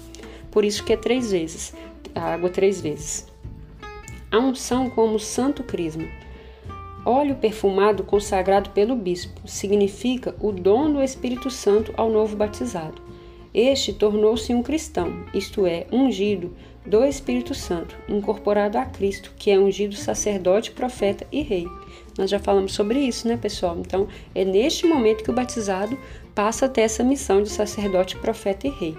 Por 0.50 0.64
isso 0.64 0.84
que 0.84 0.92
é 0.92 0.96
três 0.96 1.30
vezes, 1.30 1.74
a 2.14 2.34
água 2.34 2.50
três 2.50 2.80
vezes. 2.80 3.26
A 4.30 4.38
unção 4.38 4.90
como 4.90 5.18
santo 5.18 5.62
crisma. 5.62 6.06
Óleo 7.04 7.36
perfumado 7.36 8.04
consagrado 8.04 8.70
pelo 8.70 8.94
bispo 8.94 9.40
significa 9.48 10.34
o 10.38 10.52
dom 10.52 10.92
do 10.92 11.02
Espírito 11.02 11.50
Santo 11.50 11.94
ao 11.96 12.10
novo 12.10 12.36
batizado. 12.36 13.00
Este 13.52 13.92
tornou-se 13.92 14.54
um 14.54 14.62
cristão, 14.62 15.24
isto 15.34 15.66
é, 15.66 15.86
ungido 15.90 16.54
do 16.86 17.04
Espírito 17.04 17.52
Santo, 17.52 17.96
incorporado 18.08 18.78
a 18.78 18.84
Cristo, 18.84 19.32
que 19.36 19.50
é 19.50 19.58
ungido 19.58 19.96
sacerdote, 19.96 20.70
profeta 20.70 21.26
e 21.32 21.42
rei. 21.42 21.66
Nós 22.16 22.30
já 22.30 22.38
falamos 22.38 22.72
sobre 22.72 23.00
isso, 23.00 23.26
né, 23.26 23.36
pessoal? 23.36 23.76
Então, 23.78 24.06
é 24.34 24.44
neste 24.44 24.86
momento 24.86 25.24
que 25.24 25.30
o 25.30 25.34
batizado 25.34 25.98
passa 26.34 26.66
a 26.66 26.68
ter 26.68 26.82
essa 26.82 27.02
missão 27.02 27.42
de 27.42 27.50
sacerdote, 27.50 28.16
profeta 28.16 28.66
e 28.66 28.70
rei. 28.70 28.96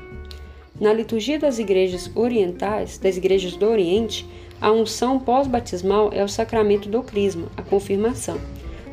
Na 0.79 0.91
liturgia 0.91 1.39
das 1.39 1.59
igrejas 1.59 2.11
orientais, 2.15 2.97
das 2.97 3.15
igrejas 3.15 3.55
do 3.55 3.67
Oriente, 3.67 4.27
a 4.59 4.71
unção 4.71 5.19
pós-batismal 5.19 6.09
é 6.11 6.23
o 6.23 6.27
sacramento 6.27 6.89
do 6.89 7.01
crisma, 7.01 7.47
a 7.55 7.61
confirmação. 7.61 8.39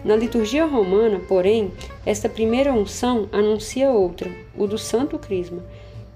Na 0.09 0.17
liturgia 0.17 0.65
romana, 0.65 1.21
porém, 1.29 1.71
esta 2.07 2.31
primeira 2.31 2.73
unção 2.73 3.29
anuncia 3.31 3.91
outra, 3.91 4.35
o 4.57 4.67
do 4.67 4.79
Santo 4.79 5.19
Crisma, 5.19 5.63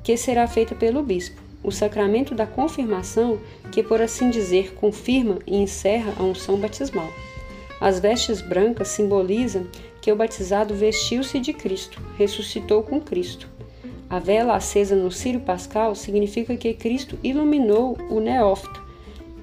que 0.02 0.16
será 0.16 0.49
feita 0.49 0.75
pelo 0.75 1.02
bispo, 1.02 1.42
o 1.62 1.70
sacramento 1.70 2.34
da 2.34 2.46
confirmação, 2.46 3.38
que 3.70 3.82
por 3.82 4.00
assim 4.00 4.30
dizer 4.30 4.72
confirma 4.76 5.40
e 5.46 5.58
encerra 5.58 6.14
a 6.18 6.22
unção 6.22 6.56
batismal. 6.56 7.06
As 7.78 8.00
vestes 8.00 8.40
brancas 8.40 8.88
simbolizam 8.88 9.66
que 10.00 10.11
o 10.11 10.16
batizado 10.16 10.75
vestiu-se 10.75 11.38
de 11.38 11.52
Cristo, 11.52 12.00
ressuscitou 12.16 12.82
com 12.82 12.99
Cristo. 12.99 13.46
A 14.08 14.18
vela 14.18 14.56
acesa 14.56 14.96
no 14.96 15.12
Círio 15.12 15.40
Pascal 15.40 15.94
significa 15.94 16.56
que 16.56 16.72
Cristo 16.72 17.18
iluminou 17.22 17.99
o 18.08 18.20
neófito. 18.20 18.82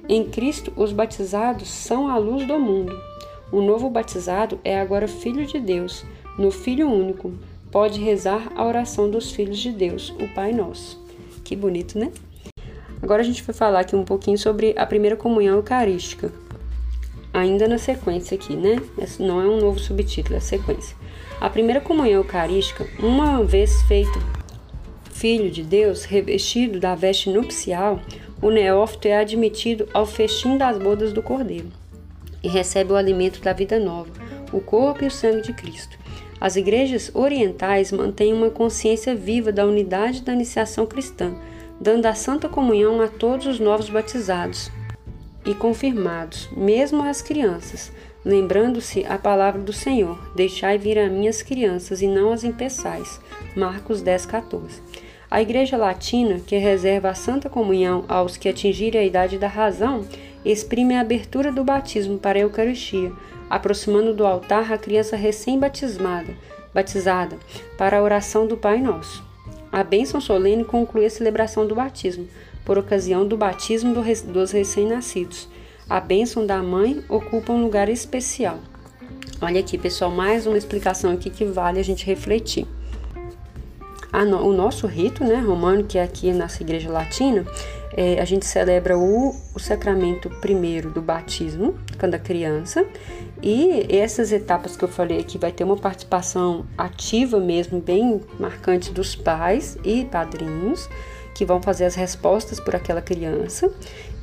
Em 0.08 0.24
Cristo, 0.24 0.72
os 0.74 0.92
batizados 0.92 1.68
são 1.68 2.08
a 2.08 2.18
luz 2.18 2.44
do 2.48 2.58
mundo. 2.58 3.10
O 3.52 3.60
novo 3.60 3.90
batizado 3.90 4.60
é 4.62 4.78
agora 4.78 5.08
filho 5.08 5.44
de 5.44 5.58
Deus, 5.58 6.04
no 6.38 6.52
Filho 6.52 6.88
único. 6.88 7.32
Pode 7.68 8.00
rezar 8.00 8.52
a 8.54 8.64
oração 8.64 9.10
dos 9.10 9.32
filhos 9.32 9.58
de 9.58 9.72
Deus, 9.72 10.14
o 10.20 10.28
Pai 10.28 10.52
Nosso. 10.52 11.04
Que 11.42 11.56
bonito, 11.56 11.98
né? 11.98 12.12
Agora 13.02 13.22
a 13.22 13.24
gente 13.24 13.42
vai 13.42 13.52
falar 13.52 13.80
aqui 13.80 13.96
um 13.96 14.04
pouquinho 14.04 14.38
sobre 14.38 14.72
a 14.78 14.86
primeira 14.86 15.16
comunhão 15.16 15.56
eucarística. 15.56 16.32
Ainda 17.32 17.66
na 17.66 17.76
sequência 17.76 18.36
aqui, 18.36 18.54
né? 18.54 18.80
Esse 18.96 19.20
não 19.20 19.40
é 19.40 19.46
um 19.46 19.60
novo 19.60 19.80
subtítulo, 19.80 20.36
é 20.36 20.40
sequência. 20.40 20.96
A 21.40 21.50
primeira 21.50 21.80
comunhão 21.80 22.20
eucarística, 22.20 22.86
uma 23.00 23.42
vez 23.42 23.82
feito 23.82 24.16
filho 25.10 25.50
de 25.50 25.64
Deus, 25.64 26.04
revestido 26.04 26.78
da 26.78 26.94
veste 26.94 27.28
nupcial, 27.28 28.00
o 28.40 28.48
neófito 28.48 29.08
é 29.08 29.16
admitido 29.16 29.88
ao 29.92 30.06
festim 30.06 30.56
das 30.56 30.78
bodas 30.78 31.12
do 31.12 31.20
Cordeiro 31.20 31.68
e 32.42 32.48
recebe 32.48 32.92
o 32.92 32.96
alimento 32.96 33.40
da 33.40 33.52
vida 33.52 33.78
nova, 33.78 34.10
o 34.52 34.60
corpo 34.60 35.04
e 35.04 35.06
o 35.06 35.10
sangue 35.10 35.42
de 35.42 35.52
Cristo. 35.52 35.98
As 36.40 36.56
igrejas 36.56 37.10
orientais 37.14 37.92
mantêm 37.92 38.32
uma 38.32 38.50
consciência 38.50 39.14
viva 39.14 39.52
da 39.52 39.66
unidade 39.66 40.22
da 40.22 40.32
iniciação 40.32 40.86
cristã, 40.86 41.34
dando 41.80 42.06
a 42.06 42.14
santa 42.14 42.48
comunhão 42.48 43.00
a 43.00 43.08
todos 43.08 43.46
os 43.46 43.60
novos 43.60 43.90
batizados 43.90 44.70
e 45.44 45.54
confirmados, 45.54 46.48
mesmo 46.56 47.02
às 47.02 47.22
crianças, 47.22 47.92
lembrando-se 48.24 49.04
a 49.06 49.18
palavra 49.18 49.60
do 49.60 49.72
Senhor: 49.72 50.18
Deixai 50.34 50.78
vir 50.78 50.98
a 50.98 51.08
minhas 51.08 51.42
crianças 51.42 52.02
e 52.02 52.06
não 52.06 52.32
as 52.32 52.44
impeçais. 52.44 53.20
Marcos 53.56 54.02
10, 54.02 54.26
14. 54.26 54.82
A 55.30 55.40
Igreja 55.40 55.76
Latina, 55.76 56.40
que 56.44 56.56
reserva 56.56 57.10
a 57.10 57.14
Santa 57.14 57.48
Comunhão 57.48 58.04
aos 58.08 58.36
que 58.36 58.48
atingirem 58.48 59.00
a 59.00 59.04
idade 59.04 59.38
da 59.38 59.46
razão, 59.46 60.04
exprime 60.44 60.96
a 60.96 61.00
abertura 61.00 61.52
do 61.52 61.64
batismo 61.64 62.18
para 62.18 62.38
a 62.38 62.42
Eucaristia, 62.42 63.12
aproximando 63.48 64.14
do 64.14 64.26
altar 64.26 64.72
a 64.72 64.78
criança 64.78 65.16
recém-batizada, 65.16 66.34
batizada, 66.72 67.36
para 67.76 67.98
a 67.98 68.02
oração 68.02 68.46
do 68.46 68.56
Pai 68.56 68.80
Nosso. 68.80 69.24
A 69.72 69.84
bênção 69.84 70.20
solene 70.20 70.64
conclui 70.64 71.04
a 71.04 71.10
celebração 71.10 71.66
do 71.66 71.74
batismo, 71.74 72.28
por 72.64 72.78
ocasião 72.78 73.26
do 73.26 73.36
batismo 73.36 73.94
dos 74.32 74.50
recém-nascidos. 74.50 75.48
A 75.88 76.00
bênção 76.00 76.46
da 76.46 76.62
mãe 76.62 77.04
ocupa 77.08 77.52
um 77.52 77.62
lugar 77.62 77.88
especial. 77.88 78.58
Olha 79.40 79.60
aqui, 79.60 79.78
pessoal, 79.78 80.10
mais 80.10 80.46
uma 80.46 80.58
explicação 80.58 81.12
aqui 81.12 81.30
que 81.30 81.44
vale 81.44 81.80
a 81.80 81.84
gente 81.84 82.04
refletir. 82.06 82.66
O 84.42 84.52
nosso 84.52 84.86
rito 84.86 85.24
né, 85.24 85.36
romano, 85.36 85.84
que 85.84 85.96
é 85.96 86.02
aqui 86.02 86.32
nessa 86.32 86.62
igreja 86.62 86.90
latina, 86.90 87.46
é, 88.00 88.18
a 88.18 88.24
gente 88.24 88.46
celebra 88.46 88.96
o, 88.96 89.36
o 89.54 89.58
sacramento 89.58 90.30
primeiro 90.40 90.88
do 90.88 91.02
batismo, 91.02 91.74
quando 91.98 92.14
a 92.14 92.18
criança, 92.18 92.86
e 93.42 93.94
essas 93.94 94.32
etapas 94.32 94.74
que 94.74 94.82
eu 94.82 94.88
falei 94.88 95.20
aqui 95.20 95.36
vai 95.36 95.52
ter 95.52 95.64
uma 95.64 95.76
participação 95.76 96.64
ativa 96.78 97.38
mesmo, 97.38 97.78
bem 97.78 98.22
marcante 98.38 98.90
dos 98.90 99.14
pais 99.14 99.76
e 99.84 100.06
padrinhos, 100.06 100.88
que 101.34 101.44
vão 101.44 101.60
fazer 101.60 101.84
as 101.84 101.94
respostas 101.94 102.58
por 102.58 102.74
aquela 102.74 103.02
criança, 103.02 103.70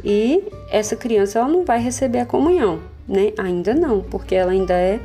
e 0.03 0.43
essa 0.71 0.95
criança 0.95 1.37
ela 1.37 1.47
não 1.47 1.63
vai 1.63 1.79
receber 1.79 2.21
a 2.21 2.25
comunhão, 2.25 2.79
né? 3.07 3.31
Ainda 3.37 3.75
não, 3.75 4.01
porque 4.01 4.33
ela 4.33 4.53
ainda 4.53 4.73
é 4.73 4.99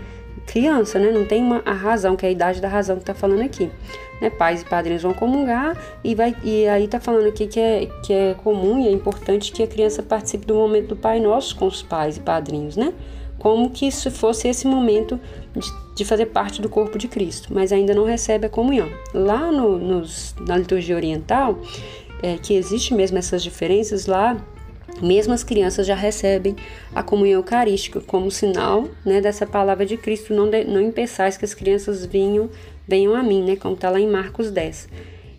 criança, 0.47 0.99
né? 0.99 1.11
Não 1.13 1.27
tem 1.27 1.43
uma 1.43 1.61
a 1.67 1.75
razão, 1.75 2.17
que 2.17 2.25
é 2.25 2.31
a 2.31 2.33
idade 2.33 2.59
da 2.59 2.69
razão 2.69 2.97
que 2.97 3.03
está 3.03 3.13
falando 3.13 3.43
aqui 3.43 3.71
né, 4.23 4.31
pais 4.31 4.63
e 4.63 4.65
padrinhos 4.65 5.03
vão 5.03 5.13
comungar 5.13 5.77
e, 6.05 6.15
vai, 6.15 6.35
e 6.45 6.69
aí 6.69 6.85
está 6.85 7.01
falando 7.01 7.27
aqui 7.27 7.49
que 7.49 7.59
é, 7.59 7.89
que 8.05 8.13
é 8.13 8.35
comum 8.35 8.79
e 8.79 8.87
é 8.87 8.93
importante 8.93 9.51
que 9.51 9.65
a 9.65 9.67
criança 9.67 10.01
participe 10.01 10.47
do 10.47 10.55
momento 10.55 10.91
do 10.91 10.97
Pai 10.97 11.19
Nosso 11.19 11.57
com 11.57 11.67
os 11.67 11.83
pais 11.83 12.17
e 12.17 12.21
padrinhos, 12.21 12.77
né? 12.77 12.95
Como 13.39 13.71
que 13.71 13.91
se 13.91 14.09
fosse 14.09 14.47
esse 14.47 14.69
momento 14.69 15.19
de, 15.53 15.69
de, 15.97 16.05
fazer 16.05 16.27
parte 16.27 16.63
do 16.63 16.69
corpo 16.69 16.97
de 16.97 17.09
Cristo, 17.09 17.49
mas 17.53 17.73
ainda 17.73 17.93
não 17.93 18.05
recebe 18.05 18.47
a 18.47 18.49
comunhão. 18.49 18.89
Lá 19.13 19.51
no, 19.51 19.77
nos, 19.77 20.33
na 20.47 20.57
liturgia 20.57 20.95
oriental, 20.95 21.59
é, 22.23 22.37
que 22.37 22.55
existe 22.55 22.95
mesmo 22.95 23.19
essas 23.19 23.43
diferenças, 23.43 24.07
lá 24.07 24.37
mesmo 25.01 25.33
as 25.33 25.43
crianças 25.43 25.87
já 25.87 25.95
recebem 25.95 26.57
a 26.95 27.03
comunhão 27.03 27.41
eucarística 27.41 28.01
como 28.01 28.31
sinal 28.31 28.89
né, 29.05 29.21
dessa 29.21 29.47
palavra 29.47 29.87
de 29.87 29.97
Cristo. 29.97 30.35
Não, 30.35 30.49
de, 30.49 30.65
não 30.65 30.81
impeçais 30.81 31.37
que 31.37 31.45
as 31.45 31.55
crianças 31.55 32.05
vinham 32.05 32.51
venham 32.87 33.15
a 33.15 33.23
mim, 33.23 33.43
né? 33.43 33.57
Como 33.57 33.75
está 33.75 33.91
lá 33.91 34.01
em 34.01 34.09
Marcos 34.09 34.51
10. 34.51 34.89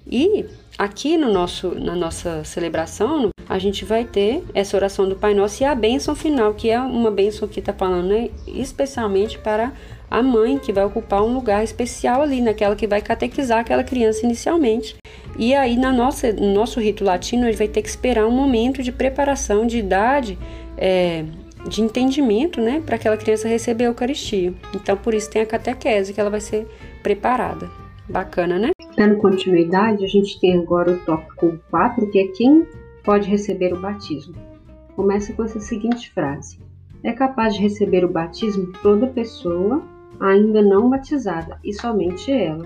E 0.07 0.45
aqui 0.77 1.17
no 1.17 1.31
nosso, 1.31 1.75
na 1.75 1.95
nossa 1.95 2.43
celebração, 2.43 3.29
a 3.47 3.59
gente 3.59 3.85
vai 3.85 4.05
ter 4.05 4.43
essa 4.53 4.75
oração 4.75 5.07
do 5.07 5.15
Pai 5.15 5.33
Nosso 5.33 5.63
e 5.63 5.65
a 5.65 5.75
bênção 5.75 6.15
final, 6.15 6.53
que 6.53 6.69
é 6.69 6.79
uma 6.79 7.11
bênção 7.11 7.47
que 7.47 7.59
está 7.59 7.73
falando, 7.73 8.07
né? 8.07 8.29
Especialmente 8.47 9.37
para 9.37 9.73
a 10.13 10.21
mãe, 10.21 10.59
que 10.59 10.71
vai 10.71 10.85
ocupar 10.85 11.23
um 11.23 11.33
lugar 11.33 11.63
especial 11.63 12.21
ali, 12.21 12.39
naquela 12.39 12.75
que 12.75 12.85
vai 12.85 13.01
catequizar 13.01 13.57
aquela 13.57 13.83
criança 13.83 14.23
inicialmente. 14.23 14.95
E 15.39 15.55
aí, 15.55 15.75
na 15.75 15.91
nossa, 15.91 16.31
no 16.31 16.53
nosso 16.53 16.79
rito 16.79 17.03
latino, 17.03 17.47
gente 17.47 17.57
vai 17.57 17.67
ter 17.67 17.81
que 17.81 17.89
esperar 17.89 18.27
um 18.27 18.31
momento 18.31 18.83
de 18.83 18.91
preparação, 18.91 19.65
de 19.65 19.79
idade, 19.79 20.37
é, 20.77 21.25
de 21.67 21.81
entendimento, 21.81 22.61
né, 22.61 22.79
para 22.85 22.95
aquela 22.95 23.17
criança 23.17 23.47
receber 23.47 23.85
a 23.85 23.87
Eucaristia. 23.87 24.53
Então, 24.75 24.95
por 24.95 25.15
isso 25.15 25.31
tem 25.31 25.41
a 25.41 25.47
catequese, 25.47 26.13
que 26.13 26.21
ela 26.21 26.29
vai 26.29 26.41
ser 26.41 26.67
preparada. 27.01 27.67
Bacana, 28.07 28.59
né? 28.59 28.69
Dando 28.95 29.17
continuidade, 29.17 30.05
a 30.05 30.07
gente 30.07 30.39
tem 30.39 30.59
agora 30.59 30.91
o 30.91 30.99
tópico 30.99 31.57
4, 31.71 32.11
que 32.11 32.19
é 32.19 32.27
quem 32.27 32.67
pode 33.03 33.27
receber 33.27 33.73
o 33.73 33.79
batismo. 33.79 34.35
Começa 34.95 35.33
com 35.33 35.43
essa 35.43 35.59
seguinte 35.59 36.11
frase: 36.11 36.59
É 37.01 37.13
capaz 37.13 37.55
de 37.55 37.61
receber 37.61 38.05
o 38.05 38.11
batismo 38.11 38.71
toda 38.83 39.07
pessoa 39.07 39.81
ainda 40.23 40.61
não 40.61 40.89
batizada, 40.89 41.59
e 41.63 41.73
somente 41.73 42.31
ela. 42.31 42.63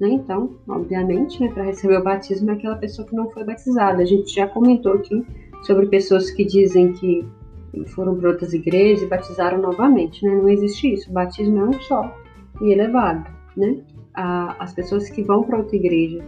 Né? 0.00 0.08
Então, 0.08 0.56
obviamente, 0.68 1.40
né, 1.40 1.48
para 1.52 1.62
receber 1.62 1.98
o 1.98 2.02
batismo 2.02 2.50
é 2.50 2.54
aquela 2.54 2.76
pessoa 2.76 3.06
que 3.06 3.14
não 3.14 3.30
foi 3.30 3.44
batizada. 3.44 4.02
A 4.02 4.06
gente 4.06 4.34
já 4.34 4.46
comentou 4.48 4.94
aqui 4.94 5.24
sobre 5.62 5.86
pessoas 5.86 6.30
que 6.30 6.44
dizem 6.44 6.92
que 6.92 7.24
foram 7.86 8.16
para 8.16 8.30
outras 8.30 8.52
igrejas 8.52 9.02
e 9.02 9.06
batizaram 9.06 9.58
novamente. 9.58 10.24
Né? 10.24 10.34
Não 10.34 10.48
existe 10.48 10.92
isso. 10.92 11.08
O 11.10 11.12
batismo 11.12 11.58
é 11.58 11.64
um 11.64 11.72
só 11.80 12.12
e 12.60 12.72
ele 12.72 12.82
é 12.82 12.88
né? 13.56 13.78
As 14.14 14.72
pessoas 14.72 15.08
que 15.08 15.22
vão 15.22 15.42
para 15.42 15.58
outra 15.58 15.76
igreja 15.76 16.24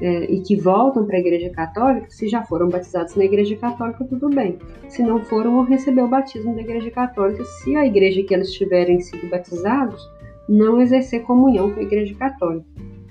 é, 0.00 0.24
e 0.24 0.40
que 0.40 0.56
voltam 0.56 1.06
para 1.06 1.16
a 1.16 1.20
igreja 1.20 1.50
católica, 1.50 2.06
se 2.10 2.28
já 2.28 2.42
foram 2.42 2.68
batizados 2.68 3.14
na 3.16 3.24
igreja 3.24 3.56
católica, 3.56 4.04
tudo 4.04 4.28
bem. 4.28 4.58
Se 4.88 5.02
não 5.02 5.24
foram, 5.24 5.52
vão 5.52 5.64
receber 5.64 6.02
o 6.02 6.08
batismo 6.08 6.54
da 6.54 6.60
igreja 6.60 6.90
católica, 6.90 7.44
se 7.44 7.76
a 7.76 7.86
igreja 7.86 8.22
que 8.22 8.34
eles 8.34 8.52
tiverem 8.52 9.00
sido 9.00 9.28
batizados 9.30 10.08
não 10.48 10.80
exercer 10.80 11.22
comunhão 11.22 11.72
com 11.72 11.80
a 11.80 11.82
igreja 11.82 12.14
católica. 12.14 12.66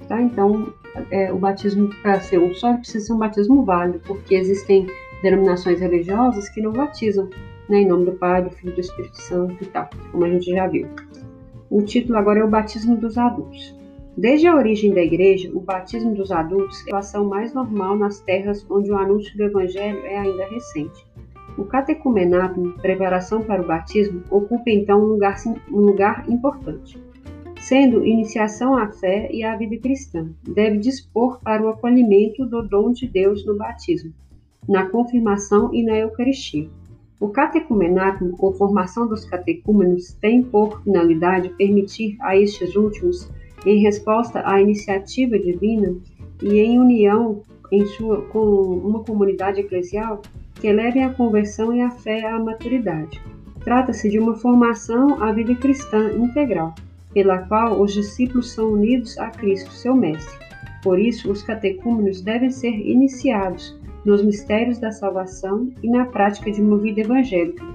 Tá? 0.08 0.22
Então, 0.22 0.72
é, 1.10 1.34
o 1.34 1.38
batismo 1.38 1.90
para 2.02 2.20
ser 2.20 2.40
um 2.40 2.54
só 2.54 2.74
precisa 2.78 3.08
ser 3.08 3.14
um 3.14 3.18
batismo 3.18 3.64
válido, 3.66 4.00
porque 4.06 4.36
existem 4.36 4.88
denominações 5.22 5.80
religiosas 5.80 6.48
que 6.50 6.62
não 6.62 6.72
batizam 6.72 7.30
né, 7.68 7.80
em 7.80 7.88
nome 7.88 8.06
do 8.06 8.14
Pai, 8.14 8.44
do 8.44 8.52
Filho 8.52 8.72
e 8.72 8.76
do 8.76 8.82
Espírito 8.82 9.20
Santo 9.22 9.64
e 9.64 9.66
tal, 9.66 9.90
como 10.12 10.24
a 10.26 10.30
gente 10.30 10.52
já 10.52 10.68
viu. 10.68 10.88
O 11.70 11.82
título 11.82 12.18
agora 12.18 12.40
é 12.40 12.44
o 12.44 12.50
batismo 12.50 12.96
dos 12.96 13.18
adultos. 13.18 13.75
Desde 14.18 14.48
a 14.48 14.56
origem 14.56 14.94
da 14.94 15.02
igreja, 15.02 15.52
o 15.54 15.60
batismo 15.60 16.14
dos 16.16 16.32
adultos 16.32 16.88
é 16.88 16.96
a 16.96 17.00
ação 17.00 17.26
mais 17.26 17.54
normal 17.54 17.98
nas 17.98 18.22
terras 18.22 18.66
onde 18.70 18.90
o 18.90 18.98
anúncio 18.98 19.36
do 19.36 19.44
evangelho 19.44 20.00
é 20.06 20.18
ainda 20.18 20.46
recente. 20.46 21.06
O 21.58 21.66
catecumenato, 21.66 22.62
preparação 22.82 23.42
para 23.42 23.62
o 23.62 23.68
batismo, 23.68 24.24
ocupa 24.30 24.70
então 24.70 25.02
um 25.02 25.08
lugar, 25.08 25.36
um 25.70 25.80
lugar 25.80 26.30
importante. 26.30 26.98
Sendo 27.60 28.06
iniciação 28.06 28.78
à 28.78 28.88
fé 28.88 29.30
e 29.34 29.44
à 29.44 29.56
vida 29.58 29.78
cristã, 29.78 30.30
deve 30.48 30.78
dispor 30.78 31.40
para 31.42 31.64
o 31.64 31.68
acolhimento 31.68 32.46
do 32.46 32.62
dom 32.62 32.92
de 32.92 33.08
Deus 33.08 33.46
no 33.46 33.58
batismo, 33.58 34.14
na 34.68 34.90
confirmação 34.90 35.74
e 35.74 35.84
na 35.84 35.98
Eucaristia. 35.98 36.70
O 37.20 37.30
catecumenato, 37.30 38.34
ou 38.38 38.54
formação 38.54 39.08
dos 39.08 39.26
catecúmenos, 39.26 40.14
tem 40.14 40.42
por 40.42 40.84
finalidade 40.84 41.50
permitir 41.58 42.18
a 42.22 42.38
estes 42.38 42.76
últimos, 42.76 43.30
em 43.66 43.80
resposta 43.80 44.42
à 44.46 44.62
iniciativa 44.62 45.38
divina 45.40 45.96
e 46.42 46.60
em 46.60 46.80
união 46.80 47.42
em 47.72 47.86
sua, 47.86 48.22
com 48.24 48.40
uma 48.40 49.04
comunidade 49.04 49.62
eclesial, 49.62 50.22
que 50.56 50.72
levem 50.72 51.04
a 51.04 51.14
conversão 51.14 51.74
e 51.76 51.82
a 51.82 51.90
fé 51.90 52.26
à 52.26 52.40
maturidade. 52.40 53.22
Trata-se 53.64 54.10
de 54.10 54.20
uma 54.20 54.36
formação 54.36 55.22
à 55.22 55.32
vida 55.32 55.56
cristã 55.56 56.12
integral, 56.14 56.76
pela 57.14 57.40
qual 57.40 57.82
os 57.82 57.94
discípulos 57.94 58.52
são 58.52 58.74
unidos 58.74 59.18
a 59.18 59.30
Cristo, 59.30 59.72
seu 59.72 59.96
Mestre. 59.96 60.46
Por 60.84 61.00
isso, 61.00 61.32
os 61.32 61.42
catecúmenos 61.42 62.22
devem 62.22 62.52
ser 62.52 62.70
iniciados 62.70 63.76
nos 64.06 64.24
mistérios 64.24 64.78
da 64.78 64.92
salvação 64.92 65.72
e 65.82 65.90
na 65.90 66.06
prática 66.06 66.52
de 66.52 66.62
uma 66.62 66.78
vida 66.78 67.02
evangélica, 67.02 67.66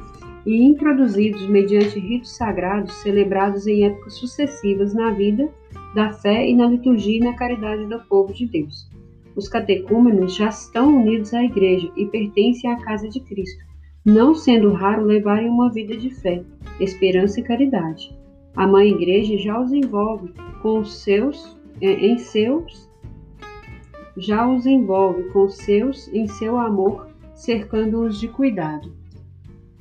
e 0.47 0.63
introduzidos 0.63 1.47
mediante 1.49 1.99
ritos 1.99 2.37
sagrados 2.37 2.95
celebrados 3.03 3.67
em 3.67 3.85
épocas 3.85 4.15
sucessivas 4.15 4.95
na 4.95 5.11
vida, 5.11 5.51
da 5.95 6.13
fé 6.13 6.49
e 6.49 6.55
na 6.55 6.67
liturgia 6.67 7.19
e 7.19 7.21
na 7.21 7.35
caridade 7.35 7.87
do 7.87 7.99
povo 8.01 8.33
de 8.33 8.47
Deus. 8.47 8.89
Os 9.37 9.49
catecúmenos 9.49 10.35
já 10.35 10.49
estão 10.49 10.97
unidos 10.97 11.33
à 11.35 11.45
Igreja 11.45 11.91
e 11.97 12.07
pertencem 12.07 12.71
à 12.71 12.77
casa 12.77 13.09
de 13.09 13.21
Cristo, 13.21 13.65
não 14.05 14.35
sendo 14.35 14.73
raro 14.73 15.05
levarem 15.05 15.49
uma 15.49 15.71
vida 15.71 15.97
de 15.97 16.11
fé, 16.11 16.43
esperança 16.79 17.41
e 17.41 17.45
caridade. 17.45 18.17
A 18.57 18.67
Mãe 18.67 18.91
Igreja 18.91 19.39
já 19.39 19.61
os 19.61 19.73
envolve 19.73 20.33
com 20.63 20.81
os 20.81 21.03
seus, 21.03 21.57
eh, 21.81 22.07
em 22.07 22.19
seus 22.19 22.91
já 24.17 24.47
os 24.47 24.67
envolve 24.67 25.25
com 25.31 25.49
seus 25.49 26.09
em 26.09 26.27
seu 26.27 26.59
amor, 26.59 27.09
cercando-os 27.35 28.19
de 28.19 28.29
cuidado. 28.29 28.93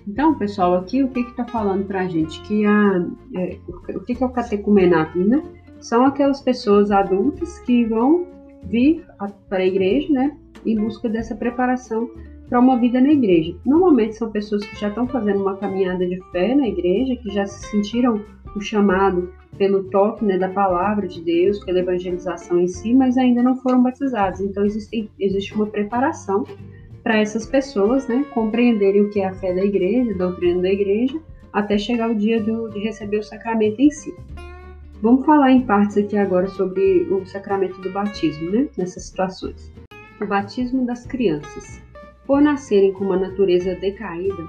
Então, 0.08 0.36
pessoal, 0.36 0.76
aqui 0.76 1.04
o 1.04 1.10
que 1.10 1.20
está 1.20 1.46
falando 1.46 1.86
para 1.86 2.02
a 2.02 2.08
gente? 2.08 2.42
Que 2.42 2.66
a, 2.66 3.06
é, 3.36 3.58
o 3.90 4.00
que, 4.00 4.16
que 4.16 4.24
é 4.24 4.26
o 4.26 4.32
catecumenato? 4.32 5.20
Né? 5.20 5.44
São 5.80 6.06
aquelas 6.06 6.42
pessoas 6.42 6.92
adultas 6.92 7.60
que 7.60 7.86
vão 7.86 8.28
vir 8.64 9.06
para 9.48 9.60
a 9.60 9.66
igreja, 9.66 10.12
né, 10.12 10.38
em 10.66 10.76
busca 10.76 11.08
dessa 11.08 11.36
preparação 11.36 12.10
para 12.50 12.60
uma 12.60 12.78
vida 12.78 13.00
na 13.00 13.10
igreja. 13.10 13.56
Normalmente 13.66 14.16
são 14.16 14.32
pessoas 14.32 14.66
que 14.66 14.80
já 14.80 14.90
estão 14.90 15.08
fazendo 15.08 15.42
uma 15.42 15.56
caminhada 15.56 16.06
de 16.06 16.20
fé 16.32 16.56
na 16.56 16.68
igreja, 16.68 17.16
que 17.16 17.30
já 17.30 17.46
se 17.46 17.70
sentiram 17.70 18.22
o 18.56 18.62
chamado 18.62 19.32
pelo 19.58 19.84
toque 19.86 20.26
né, 20.26 20.38
da 20.38 20.50
palavra 20.50 21.08
de 21.08 21.22
Deus, 21.22 21.64
pela 21.64 21.80
evangelização 21.80 22.60
em 22.60 22.68
si, 22.68 22.94
mas 22.94 23.18
ainda 23.18 23.44
não 23.44 23.56
foram 23.58 23.84
batizados. 23.84 24.42
Então 24.42 24.66
existe, 24.66 25.10
existe 25.20 25.54
uma 25.54 25.68
preparação 25.68 26.44
para 27.04 27.18
essas 27.18 27.46
pessoas 27.46 28.08
né, 28.08 28.26
compreenderem 28.34 29.02
o 29.02 29.10
que 29.10 29.20
é 29.20 29.28
a 29.28 29.34
fé 29.34 29.54
da 29.54 29.64
igreja, 29.64 30.12
a 30.12 30.18
doutrina 30.18 30.62
da 30.62 30.70
igreja, 30.70 31.20
até 31.54 31.78
chegar 31.78 32.10
o 32.10 32.16
dia 32.16 32.42
do, 32.42 32.70
de 32.70 32.80
receber 32.80 33.20
o 33.20 33.24
sacramento 33.24 33.80
em 33.80 33.90
si. 33.90 34.14
Vamos 35.02 35.26
falar 35.26 35.50
em 35.52 35.62
partes 35.62 35.98
aqui 35.98 36.18
agora 36.18 36.48
sobre 36.48 37.08
o 37.10 37.26
sacramento 37.26 37.80
do 37.80 37.90
batismo, 37.90 38.52
né, 38.52 38.68
nessas 38.78 39.04
situações. 39.04 39.72
O 40.20 40.26
batismo 40.26 40.86
das 40.86 41.06
crianças. 41.06 41.82
Por 42.28 42.42
nascerem 42.42 42.92
com 42.92 43.06
uma 43.06 43.16
natureza 43.16 43.76
decaída 43.76 44.44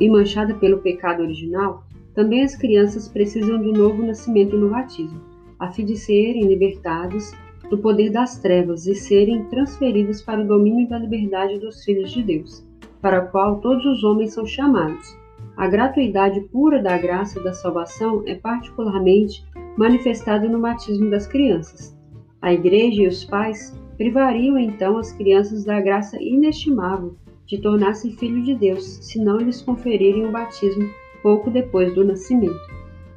e 0.00 0.08
manchada 0.08 0.54
pelo 0.54 0.78
pecado 0.78 1.22
original, 1.22 1.84
também 2.14 2.42
as 2.42 2.56
crianças 2.56 3.06
precisam 3.06 3.60
do 3.60 3.70
novo 3.70 4.02
nascimento 4.02 4.56
no 4.56 4.70
batismo, 4.70 5.20
a 5.58 5.70
fim 5.70 5.84
de 5.84 5.96
serem 5.96 6.46
libertadas 6.46 7.36
do 7.68 7.76
poder 7.76 8.10
das 8.10 8.38
trevas 8.38 8.86
e 8.86 8.94
serem 8.94 9.44
transferidas 9.44 10.22
para 10.22 10.40
o 10.40 10.46
domínio 10.46 10.88
da 10.88 10.98
liberdade 10.98 11.58
dos 11.58 11.84
filhos 11.84 12.12
de 12.12 12.22
Deus, 12.22 12.66
para 13.02 13.22
o 13.22 13.30
qual 13.30 13.60
todos 13.60 13.84
os 13.84 14.04
homens 14.04 14.32
são 14.32 14.46
chamados. 14.46 15.14
A 15.56 15.68
gratuidade 15.68 16.40
pura 16.52 16.82
da 16.82 16.98
graça 16.98 17.40
da 17.40 17.52
salvação 17.52 18.22
é 18.26 18.34
particularmente 18.34 19.44
manifestada 19.76 20.48
no 20.48 20.60
batismo 20.60 21.08
das 21.10 21.26
crianças. 21.26 21.96
A 22.42 22.52
Igreja 22.52 23.02
e 23.02 23.06
os 23.06 23.24
pais 23.24 23.78
privariam 23.96 24.58
então 24.58 24.98
as 24.98 25.12
crianças 25.12 25.64
da 25.64 25.80
graça 25.80 26.20
inestimável 26.20 27.14
de 27.46 27.60
tornar-se 27.60 28.10
filhos 28.16 28.44
de 28.44 28.54
Deus, 28.54 28.84
se 29.02 29.18
não 29.18 29.36
lhes 29.36 29.62
conferirem 29.62 30.26
o 30.26 30.32
batismo 30.32 30.88
pouco 31.22 31.50
depois 31.50 31.94
do 31.94 32.04
nascimento. 32.04 32.60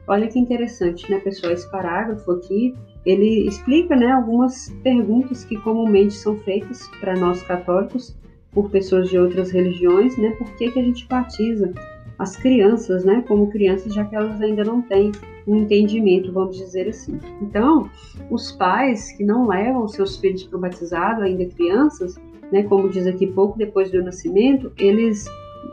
Olha 0.08 0.28
que 0.28 0.39
interessante, 0.39 1.10
né, 1.10 1.19
pessoal? 1.19 1.54
Esse 1.54 1.69
parágrafo 1.71 2.32
aqui 2.32 2.76
ele 3.06 3.47
explica, 3.47 3.95
né, 3.95 4.12
algumas 4.12 4.69
perguntas 4.84 5.43
que 5.43 5.58
comumente 5.58 6.13
são 6.13 6.38
feitas 6.39 6.88
para 7.00 7.15
nós 7.15 7.41
católicos 7.43 8.15
por 8.52 8.69
pessoas 8.69 9.10
de 9.10 9.17
outras 9.17 9.52
religiões, 9.52 10.17
né? 10.17 10.32
Por 10.32 10.50
que, 10.56 10.71
que 10.71 10.80
a 10.80 10.84
gente 10.84 11.08
batiza 11.08 11.73
as 12.19 12.36
crianças, 12.36 13.06
né, 13.06 13.23
como 13.27 13.49
crianças, 13.49 13.93
já 13.93 14.03
que 14.03 14.15
elas 14.15 14.41
ainda 14.41 14.63
não 14.63 14.82
têm 14.82 15.12
um 15.45 15.58
entendimento, 15.58 16.32
vamos 16.32 16.58
dizer 16.58 16.89
assim. 16.89 17.19
Então, 17.41 17.89
os 18.30 18.51
pais 18.51 19.12
que 19.12 19.23
não 19.23 19.47
levam 19.47 19.88
seus 19.88 20.17
filhos 20.17 20.43
para 20.43 20.58
o 20.58 20.62
batizado, 20.62 21.21
ainda 21.21 21.45
crianças, 21.45 22.15
né, 22.51 22.63
como 22.63 22.89
diz 22.89 23.06
aqui, 23.06 23.27
pouco 23.27 23.58
depois 23.58 23.91
do 23.91 24.03
nascimento, 24.03 24.71
eles 24.77 25.25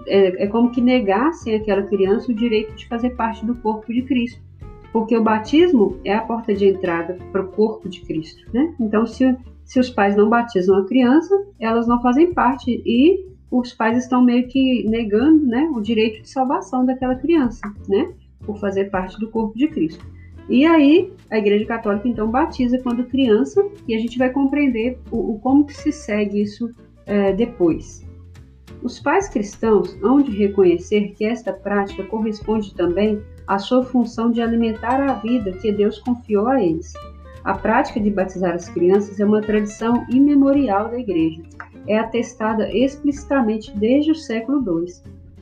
é, 0.07 0.45
é 0.45 0.47
como 0.47 0.71
que 0.71 0.81
negassem 0.81 1.55
àquela 1.55 1.83
criança 1.83 2.31
o 2.31 2.35
direito 2.35 2.75
de 2.75 2.87
fazer 2.89 3.11
parte 3.11 3.45
do 3.45 3.55
corpo 3.57 3.93
de 3.93 4.03
Cristo. 4.03 4.43
Porque 4.93 5.17
o 5.17 5.23
batismo 5.23 5.99
é 6.05 6.15
a 6.15 6.21
porta 6.21 6.55
de 6.55 6.67
entrada 6.67 7.19
para 7.33 7.43
o 7.43 7.49
corpo 7.49 7.89
de 7.89 8.01
Cristo, 8.03 8.45
né? 8.53 8.75
Então, 8.79 9.05
se, 9.07 9.37
se 9.65 9.81
os 9.81 9.91
pais 9.91 10.15
não 10.15 10.29
batizam 10.29 10.79
a 10.79 10.87
criança, 10.87 11.35
elas 11.59 11.89
não 11.89 12.01
fazem 12.01 12.33
parte 12.33 12.83
e 12.87 13.34
os 13.59 13.73
pais 13.73 13.99
estão 13.99 14.23
meio 14.23 14.49
que 14.49 14.85
negando, 14.89 15.47
né, 15.47 15.71
o 15.75 15.81
direito 15.81 16.23
de 16.23 16.29
salvação 16.29 16.85
daquela 16.85 17.15
criança, 17.15 17.61
né, 17.89 18.13
por 18.45 18.59
fazer 18.59 18.91
parte 18.91 19.19
do 19.19 19.31
corpo 19.31 19.57
de 19.57 19.69
Cristo. 19.69 20.05
E 20.49 20.67
aí, 20.67 21.13
a 21.31 21.39
Igreja 21.39 21.65
Católica 21.65 22.09
então 22.09 22.31
batiza 22.31 22.79
quando 22.79 23.05
criança 23.05 23.65
e 23.89 23.95
a 23.95 23.99
gente 23.99 24.19
vai 24.19 24.31
compreender 24.31 24.99
o, 25.11 25.35
o 25.35 25.39
como 25.39 25.65
que 25.65 25.75
se 25.75 25.91
segue 25.91 26.43
isso 26.43 26.71
é, 27.07 27.33
depois. 27.33 28.05
Os 28.83 29.01
pais 29.01 29.29
cristãos 29.29 29.97
hão 30.03 30.21
de 30.21 30.31
reconhecer 30.33 31.15
que 31.17 31.25
esta 31.25 31.53
prática 31.53 32.03
corresponde 32.03 32.75
também 32.75 33.23
à 33.47 33.59
sua 33.59 33.83
função 33.83 34.31
de 34.31 34.43
alimentar 34.43 35.01
a 35.01 35.15
vida 35.15 35.53
que 35.53 35.73
Deus 35.73 35.99
confiou 35.99 36.49
a 36.49 36.63
eles. 36.63 36.93
A 37.45 37.53
prática 37.53 38.01
de 38.01 38.11
batizar 38.11 38.55
as 38.55 38.71
crianças 38.71 39.21
é 39.21 39.25
uma 39.25 39.43
tradição 39.43 40.07
imemorial 40.09 40.89
da 40.89 40.99
Igreja. 40.99 41.43
É 41.87 41.99
atestada 41.99 42.73
explicitamente 42.73 43.71
desde 43.77 44.13
o 44.13 44.15
século 44.15 44.65
II, 44.67 44.87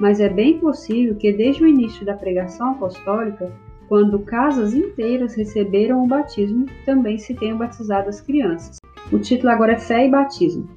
mas 0.01 0.19
é 0.19 0.29
bem 0.29 0.59
possível 0.59 1.15
que 1.15 1.33
desde 1.33 1.63
o 1.63 1.69
início 1.69 2.05
da 2.05 2.15
pregação 2.15 2.73
apostólica, 2.73 3.53
quando 3.89 4.19
casas 4.19 4.75
inteiras 4.75 5.37
receberam 5.37 6.03
o 6.03 6.09
batismo, 6.09 6.67
também 6.85 7.19
se 7.19 7.35
tenham 7.35 7.57
batizado 7.57 8.09
as 8.09 8.21
crianças. 8.21 8.81
O 9.13 9.21
título 9.21 9.53
agora 9.53 9.75
é 9.75 9.79
Fé 9.79 10.07
e 10.09 10.11
Batismo. 10.11 10.69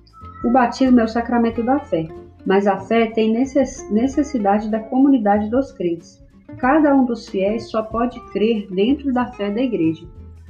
O 0.43 0.51
batismo 0.51 0.99
é 0.99 1.05
o 1.05 1.07
sacramento 1.07 1.63
da 1.63 1.79
fé, 1.79 2.07
mas 2.45 2.67
a 2.67 2.77
fé 2.77 3.07
tem 3.07 3.33
necessidade 3.33 4.69
da 4.69 4.79
comunidade 4.79 5.49
dos 5.49 5.71
crentes. 5.71 6.23
Cada 6.57 6.93
um 6.93 7.03
dos 7.03 7.27
fiéis 7.27 7.71
só 7.71 7.81
pode 7.81 8.19
crer 8.31 8.67
dentro 8.69 9.11
da 9.11 9.25
fé 9.31 9.49
da 9.49 9.61
igreja. 9.61 10.05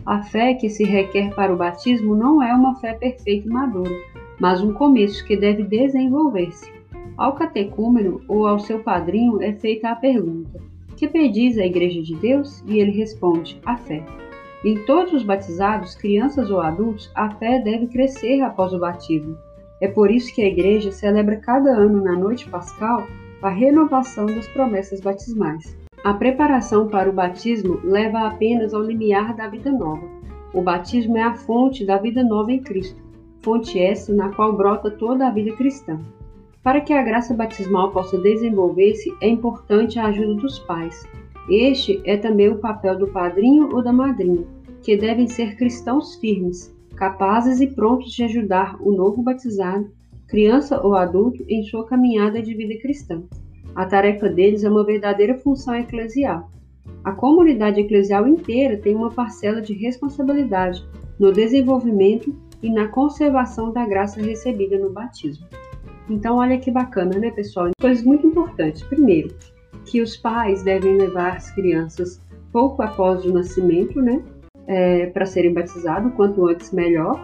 A 0.05 0.21
fé 0.21 0.53
que 0.53 0.69
se 0.69 0.83
requer 0.83 1.33
para 1.33 1.51
o 1.51 1.57
batismo 1.57 2.15
não 2.15 2.41
é 2.41 2.53
uma 2.53 2.75
fé 2.75 2.93
perfeita 2.93 3.47
e 3.47 3.51
madura, 3.51 3.95
mas 4.39 4.61
um 4.61 4.71
começo 4.71 5.25
que 5.25 5.35
deve 5.35 5.63
desenvolver-se. 5.63 6.71
Ao 7.17 7.33
catecúmeno 7.33 8.21
ou 8.27 8.45
ao 8.45 8.59
seu 8.59 8.83
padrinho 8.83 9.41
é 9.41 9.53
feita 9.53 9.89
a 9.89 9.95
pergunta: 9.95 10.61
Que 10.95 11.07
pedis 11.07 11.57
à 11.57 11.65
Igreja 11.65 12.03
de 12.03 12.13
Deus? 12.17 12.63
E 12.67 12.77
ele 12.77 12.91
responde: 12.91 13.59
A 13.65 13.77
fé. 13.77 14.03
Em 14.63 14.77
todos 14.85 15.11
os 15.11 15.23
batizados, 15.23 15.95
crianças 15.95 16.51
ou 16.51 16.61
adultos, 16.61 17.11
a 17.15 17.31
fé 17.31 17.59
deve 17.59 17.87
crescer 17.87 18.41
após 18.41 18.73
o 18.73 18.79
batismo. 18.79 19.35
É 19.81 19.87
por 19.87 20.11
isso 20.11 20.33
que 20.35 20.41
a 20.43 20.47
Igreja 20.47 20.91
celebra 20.91 21.37
cada 21.37 21.71
ano, 21.71 22.03
na 22.03 22.13
noite 22.13 22.47
pascal, 22.47 23.07
a 23.41 23.49
renovação 23.49 24.27
das 24.27 24.47
promessas 24.49 25.01
batismais. 25.01 25.75
A 26.05 26.13
preparação 26.13 26.87
para 26.87 27.09
o 27.09 27.13
batismo 27.13 27.79
leva 27.83 28.27
apenas 28.27 28.75
ao 28.75 28.83
limiar 28.83 29.35
da 29.35 29.47
vida 29.47 29.71
nova. 29.71 30.07
O 30.53 30.61
batismo 30.61 31.17
é 31.17 31.23
a 31.23 31.33
fonte 31.33 31.83
da 31.83 31.97
vida 31.97 32.23
nova 32.23 32.51
em 32.51 32.61
Cristo, 32.61 33.01
fonte 33.41 33.79
essa 33.79 34.13
na 34.13 34.29
qual 34.29 34.55
brota 34.55 34.91
toda 34.91 35.25
a 35.25 35.31
vida 35.31 35.55
cristã. 35.55 35.99
Para 36.61 36.79
que 36.79 36.93
a 36.93 37.01
graça 37.01 37.33
batismal 37.33 37.91
possa 37.91 38.19
desenvolver-se, 38.19 39.11
é 39.19 39.27
importante 39.27 39.97
a 39.97 40.05
ajuda 40.05 40.35
dos 40.35 40.59
pais. 40.59 41.07
Este 41.49 41.99
é 42.05 42.15
também 42.15 42.49
o 42.49 42.59
papel 42.59 42.99
do 42.99 43.07
padrinho 43.07 43.75
ou 43.75 43.81
da 43.81 43.91
madrinha, 43.91 44.45
que 44.83 44.95
devem 44.95 45.27
ser 45.27 45.57
cristãos 45.57 46.17
firmes, 46.17 46.71
capazes 46.95 47.59
e 47.61 47.65
prontos 47.65 48.11
de 48.11 48.25
ajudar 48.25 48.77
o 48.79 48.91
novo 48.91 49.23
batizado, 49.23 49.89
criança 50.27 50.79
ou 50.85 50.93
adulto, 50.93 51.43
em 51.49 51.63
sua 51.63 51.83
caminhada 51.83 52.43
de 52.43 52.53
vida 52.53 52.79
cristã. 52.79 53.23
A 53.75 53.85
tarefa 53.85 54.29
deles 54.29 54.63
é 54.63 54.69
uma 54.69 54.85
verdadeira 54.85 55.37
função 55.37 55.75
eclesial. 55.75 56.49
A 57.03 57.11
comunidade 57.11 57.81
eclesial 57.81 58.25
inteira 58.27 58.77
tem 58.77 58.95
uma 58.95 59.11
parcela 59.11 59.61
de 59.61 59.73
responsabilidade 59.73 60.83
no 61.19 61.31
desenvolvimento 61.31 62.33
e 62.63 62.69
na 62.69 62.87
conservação 62.87 63.71
da 63.71 63.85
graça 63.85 64.21
recebida 64.21 64.77
no 64.79 64.91
batismo. 64.91 65.45
Então, 66.09 66.37
olha 66.37 66.57
que 66.57 66.71
bacana, 66.71 67.17
né, 67.19 67.31
pessoal? 67.31 67.69
Coisas 67.79 68.03
muito 68.03 68.25
importantes. 68.25 68.81
Primeiro, 68.83 69.35
que 69.85 70.01
os 70.01 70.15
pais 70.15 70.63
devem 70.63 70.97
levar 70.97 71.35
as 71.35 71.51
crianças 71.51 72.21
pouco 72.51 72.81
após 72.81 73.25
o 73.25 73.33
nascimento, 73.33 74.01
né, 74.01 74.23
é, 74.67 75.07
para 75.07 75.25
serem 75.25 75.53
batizados, 75.53 76.13
quanto 76.13 76.47
antes 76.47 76.71
melhor. 76.71 77.21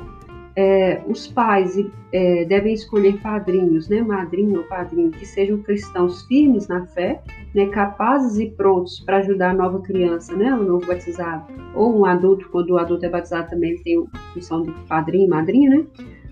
É, 0.56 1.02
os 1.08 1.28
pais 1.28 1.78
é, 2.12 2.46
devem 2.46 2.74
escolher 2.74 3.20
padrinhos, 3.22 3.88
né, 3.88 4.02
madrinho 4.02 4.60
ou 4.60 4.64
padrinho, 4.66 5.10
que 5.12 5.26
sejam 5.26 5.60
cristãos 5.60 6.24
firmes 6.24 6.68
na 6.68 6.86
fé, 6.88 7.22
né, 7.56 7.68
capazes 7.68 8.38
e 8.38 8.50
prontos 8.50 9.00
para 9.00 9.18
ajudar 9.18 9.52
a 9.52 9.54
nova 9.54 9.80
criança, 9.80 10.36
né, 10.36 10.54
o 10.54 10.64
novo 10.64 10.86
batizado, 10.86 11.46
ou 11.74 11.98
um 11.98 12.06
adulto, 12.06 12.50
quando 12.50 12.72
o 12.72 12.78
adulto 12.78 13.06
é 13.06 13.10
batizado 13.10 13.50
também 13.50 13.78
tem 13.82 14.04
a 14.14 14.18
função 14.34 14.64
de 14.64 14.72
padrinho 14.90 15.26
e 15.26 15.30
madrinha, 15.30 15.70
né, 15.70 15.86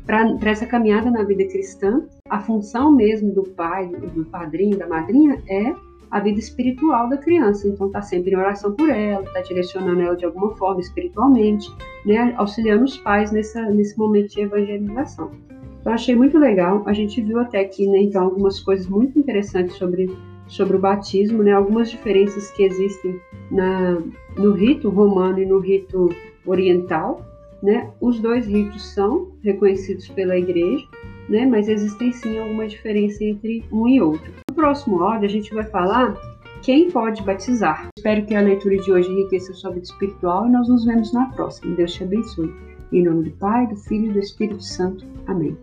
para 0.05 0.49
essa 0.49 0.65
caminhada 0.65 1.12
na 1.12 1.23
vida 1.23 1.45
cristã, 1.45 2.01
a 2.29 2.39
função 2.39 2.91
mesmo 2.91 3.32
do 3.32 3.43
pai, 3.43 3.88
do 3.88 4.25
padrinho, 4.25 4.77
da 4.77 4.88
madrinha 4.88 5.41
é 5.47 5.73
a 6.12 6.19
vida 6.19 6.39
espiritual 6.39 7.10
da 7.10 7.17
criança. 7.17 7.67
Então, 7.67 7.88
está 7.88 8.02
sempre 8.02 8.32
em 8.32 8.38
oração 8.38 8.74
por 8.74 8.89
ela, 8.89 9.24
está 9.24 9.41
direcionando 9.41 10.02
ela 10.02 10.15
de 10.15 10.26
alguma 10.26 10.56
forma 10.56 10.82
espiritualmente, 10.82 11.72
né, 12.06 12.34
auxiliando 12.38 12.84
os 12.84 12.98
pais 12.98 13.32
nessa, 13.32 13.62
nesse 13.69 13.98
momento 13.98 14.30
de 14.30 14.41
evangelização. 14.41 15.32
Então, 15.80 15.93
achei 15.93 16.15
muito 16.15 16.38
legal. 16.38 16.84
A 16.86 16.93
gente 16.93 17.22
viu 17.22 17.39
até 17.39 17.60
aqui, 17.60 17.88
né, 17.88 18.00
então, 18.02 18.24
algumas 18.24 18.60
coisas 18.60 18.88
muito 18.88 19.17
interessantes 19.17 19.76
sobre, 19.76 20.10
sobre 20.48 20.78
o 20.78 20.80
batismo, 20.80 21.43
né, 21.43 21.54
algumas 21.54 21.89
diferenças 21.89 22.52
que 22.52 22.63
existem 22.63 23.19
na, 23.52 23.98
no 24.38 24.52
rito 24.54 24.89
romano 24.89 25.39
e 25.39 25.45
no 25.45 25.60
rito 25.60 26.10
oriental. 26.45 27.26
Né? 27.62 27.89
Os 28.00 28.19
dois 28.19 28.48
ritos 28.48 28.93
são 28.93 29.34
reconhecidos 29.43 30.08
pela 30.08 30.38
igreja, 30.38 30.86
né? 31.28 31.45
mas 31.45 31.67
existem 31.67 32.12
sim 32.13 32.39
alguma 32.39 32.65
diferença 32.65 33.24
entre 33.24 33.65
um 33.69 33.86
e 33.88 34.02
outro. 34.02 34.32
Próximo 34.60 35.02
áudio, 35.02 35.26
a 35.26 35.32
gente 35.32 35.54
vai 35.54 35.63
falar 35.63 36.17
quem 36.62 36.91
pode 36.91 37.24
batizar. 37.24 37.88
Espero 37.98 38.26
que 38.26 38.36
a 38.36 38.41
leitura 38.41 38.76
de 38.76 38.91
hoje 38.91 39.10
enriqueça 39.10 39.54
sua 39.54 39.72
vida 39.72 39.86
espiritual 39.86 40.48
e 40.48 40.50
nós 40.50 40.67
nos 40.67 40.84
vemos 40.84 41.13
na 41.13 41.28
próxima. 41.28 41.74
Deus 41.78 41.93
te 41.93 42.04
abençoe. 42.04 42.54
Em 42.91 43.06
nome 43.06 43.30
do 43.30 43.32
Pai, 43.38 43.67
do 43.67 43.78
Filho 43.78 44.10
e 44.10 44.12
do 44.12 44.19
Espírito 44.19 44.62
Santo. 44.62 45.06
Amém. 45.28 45.58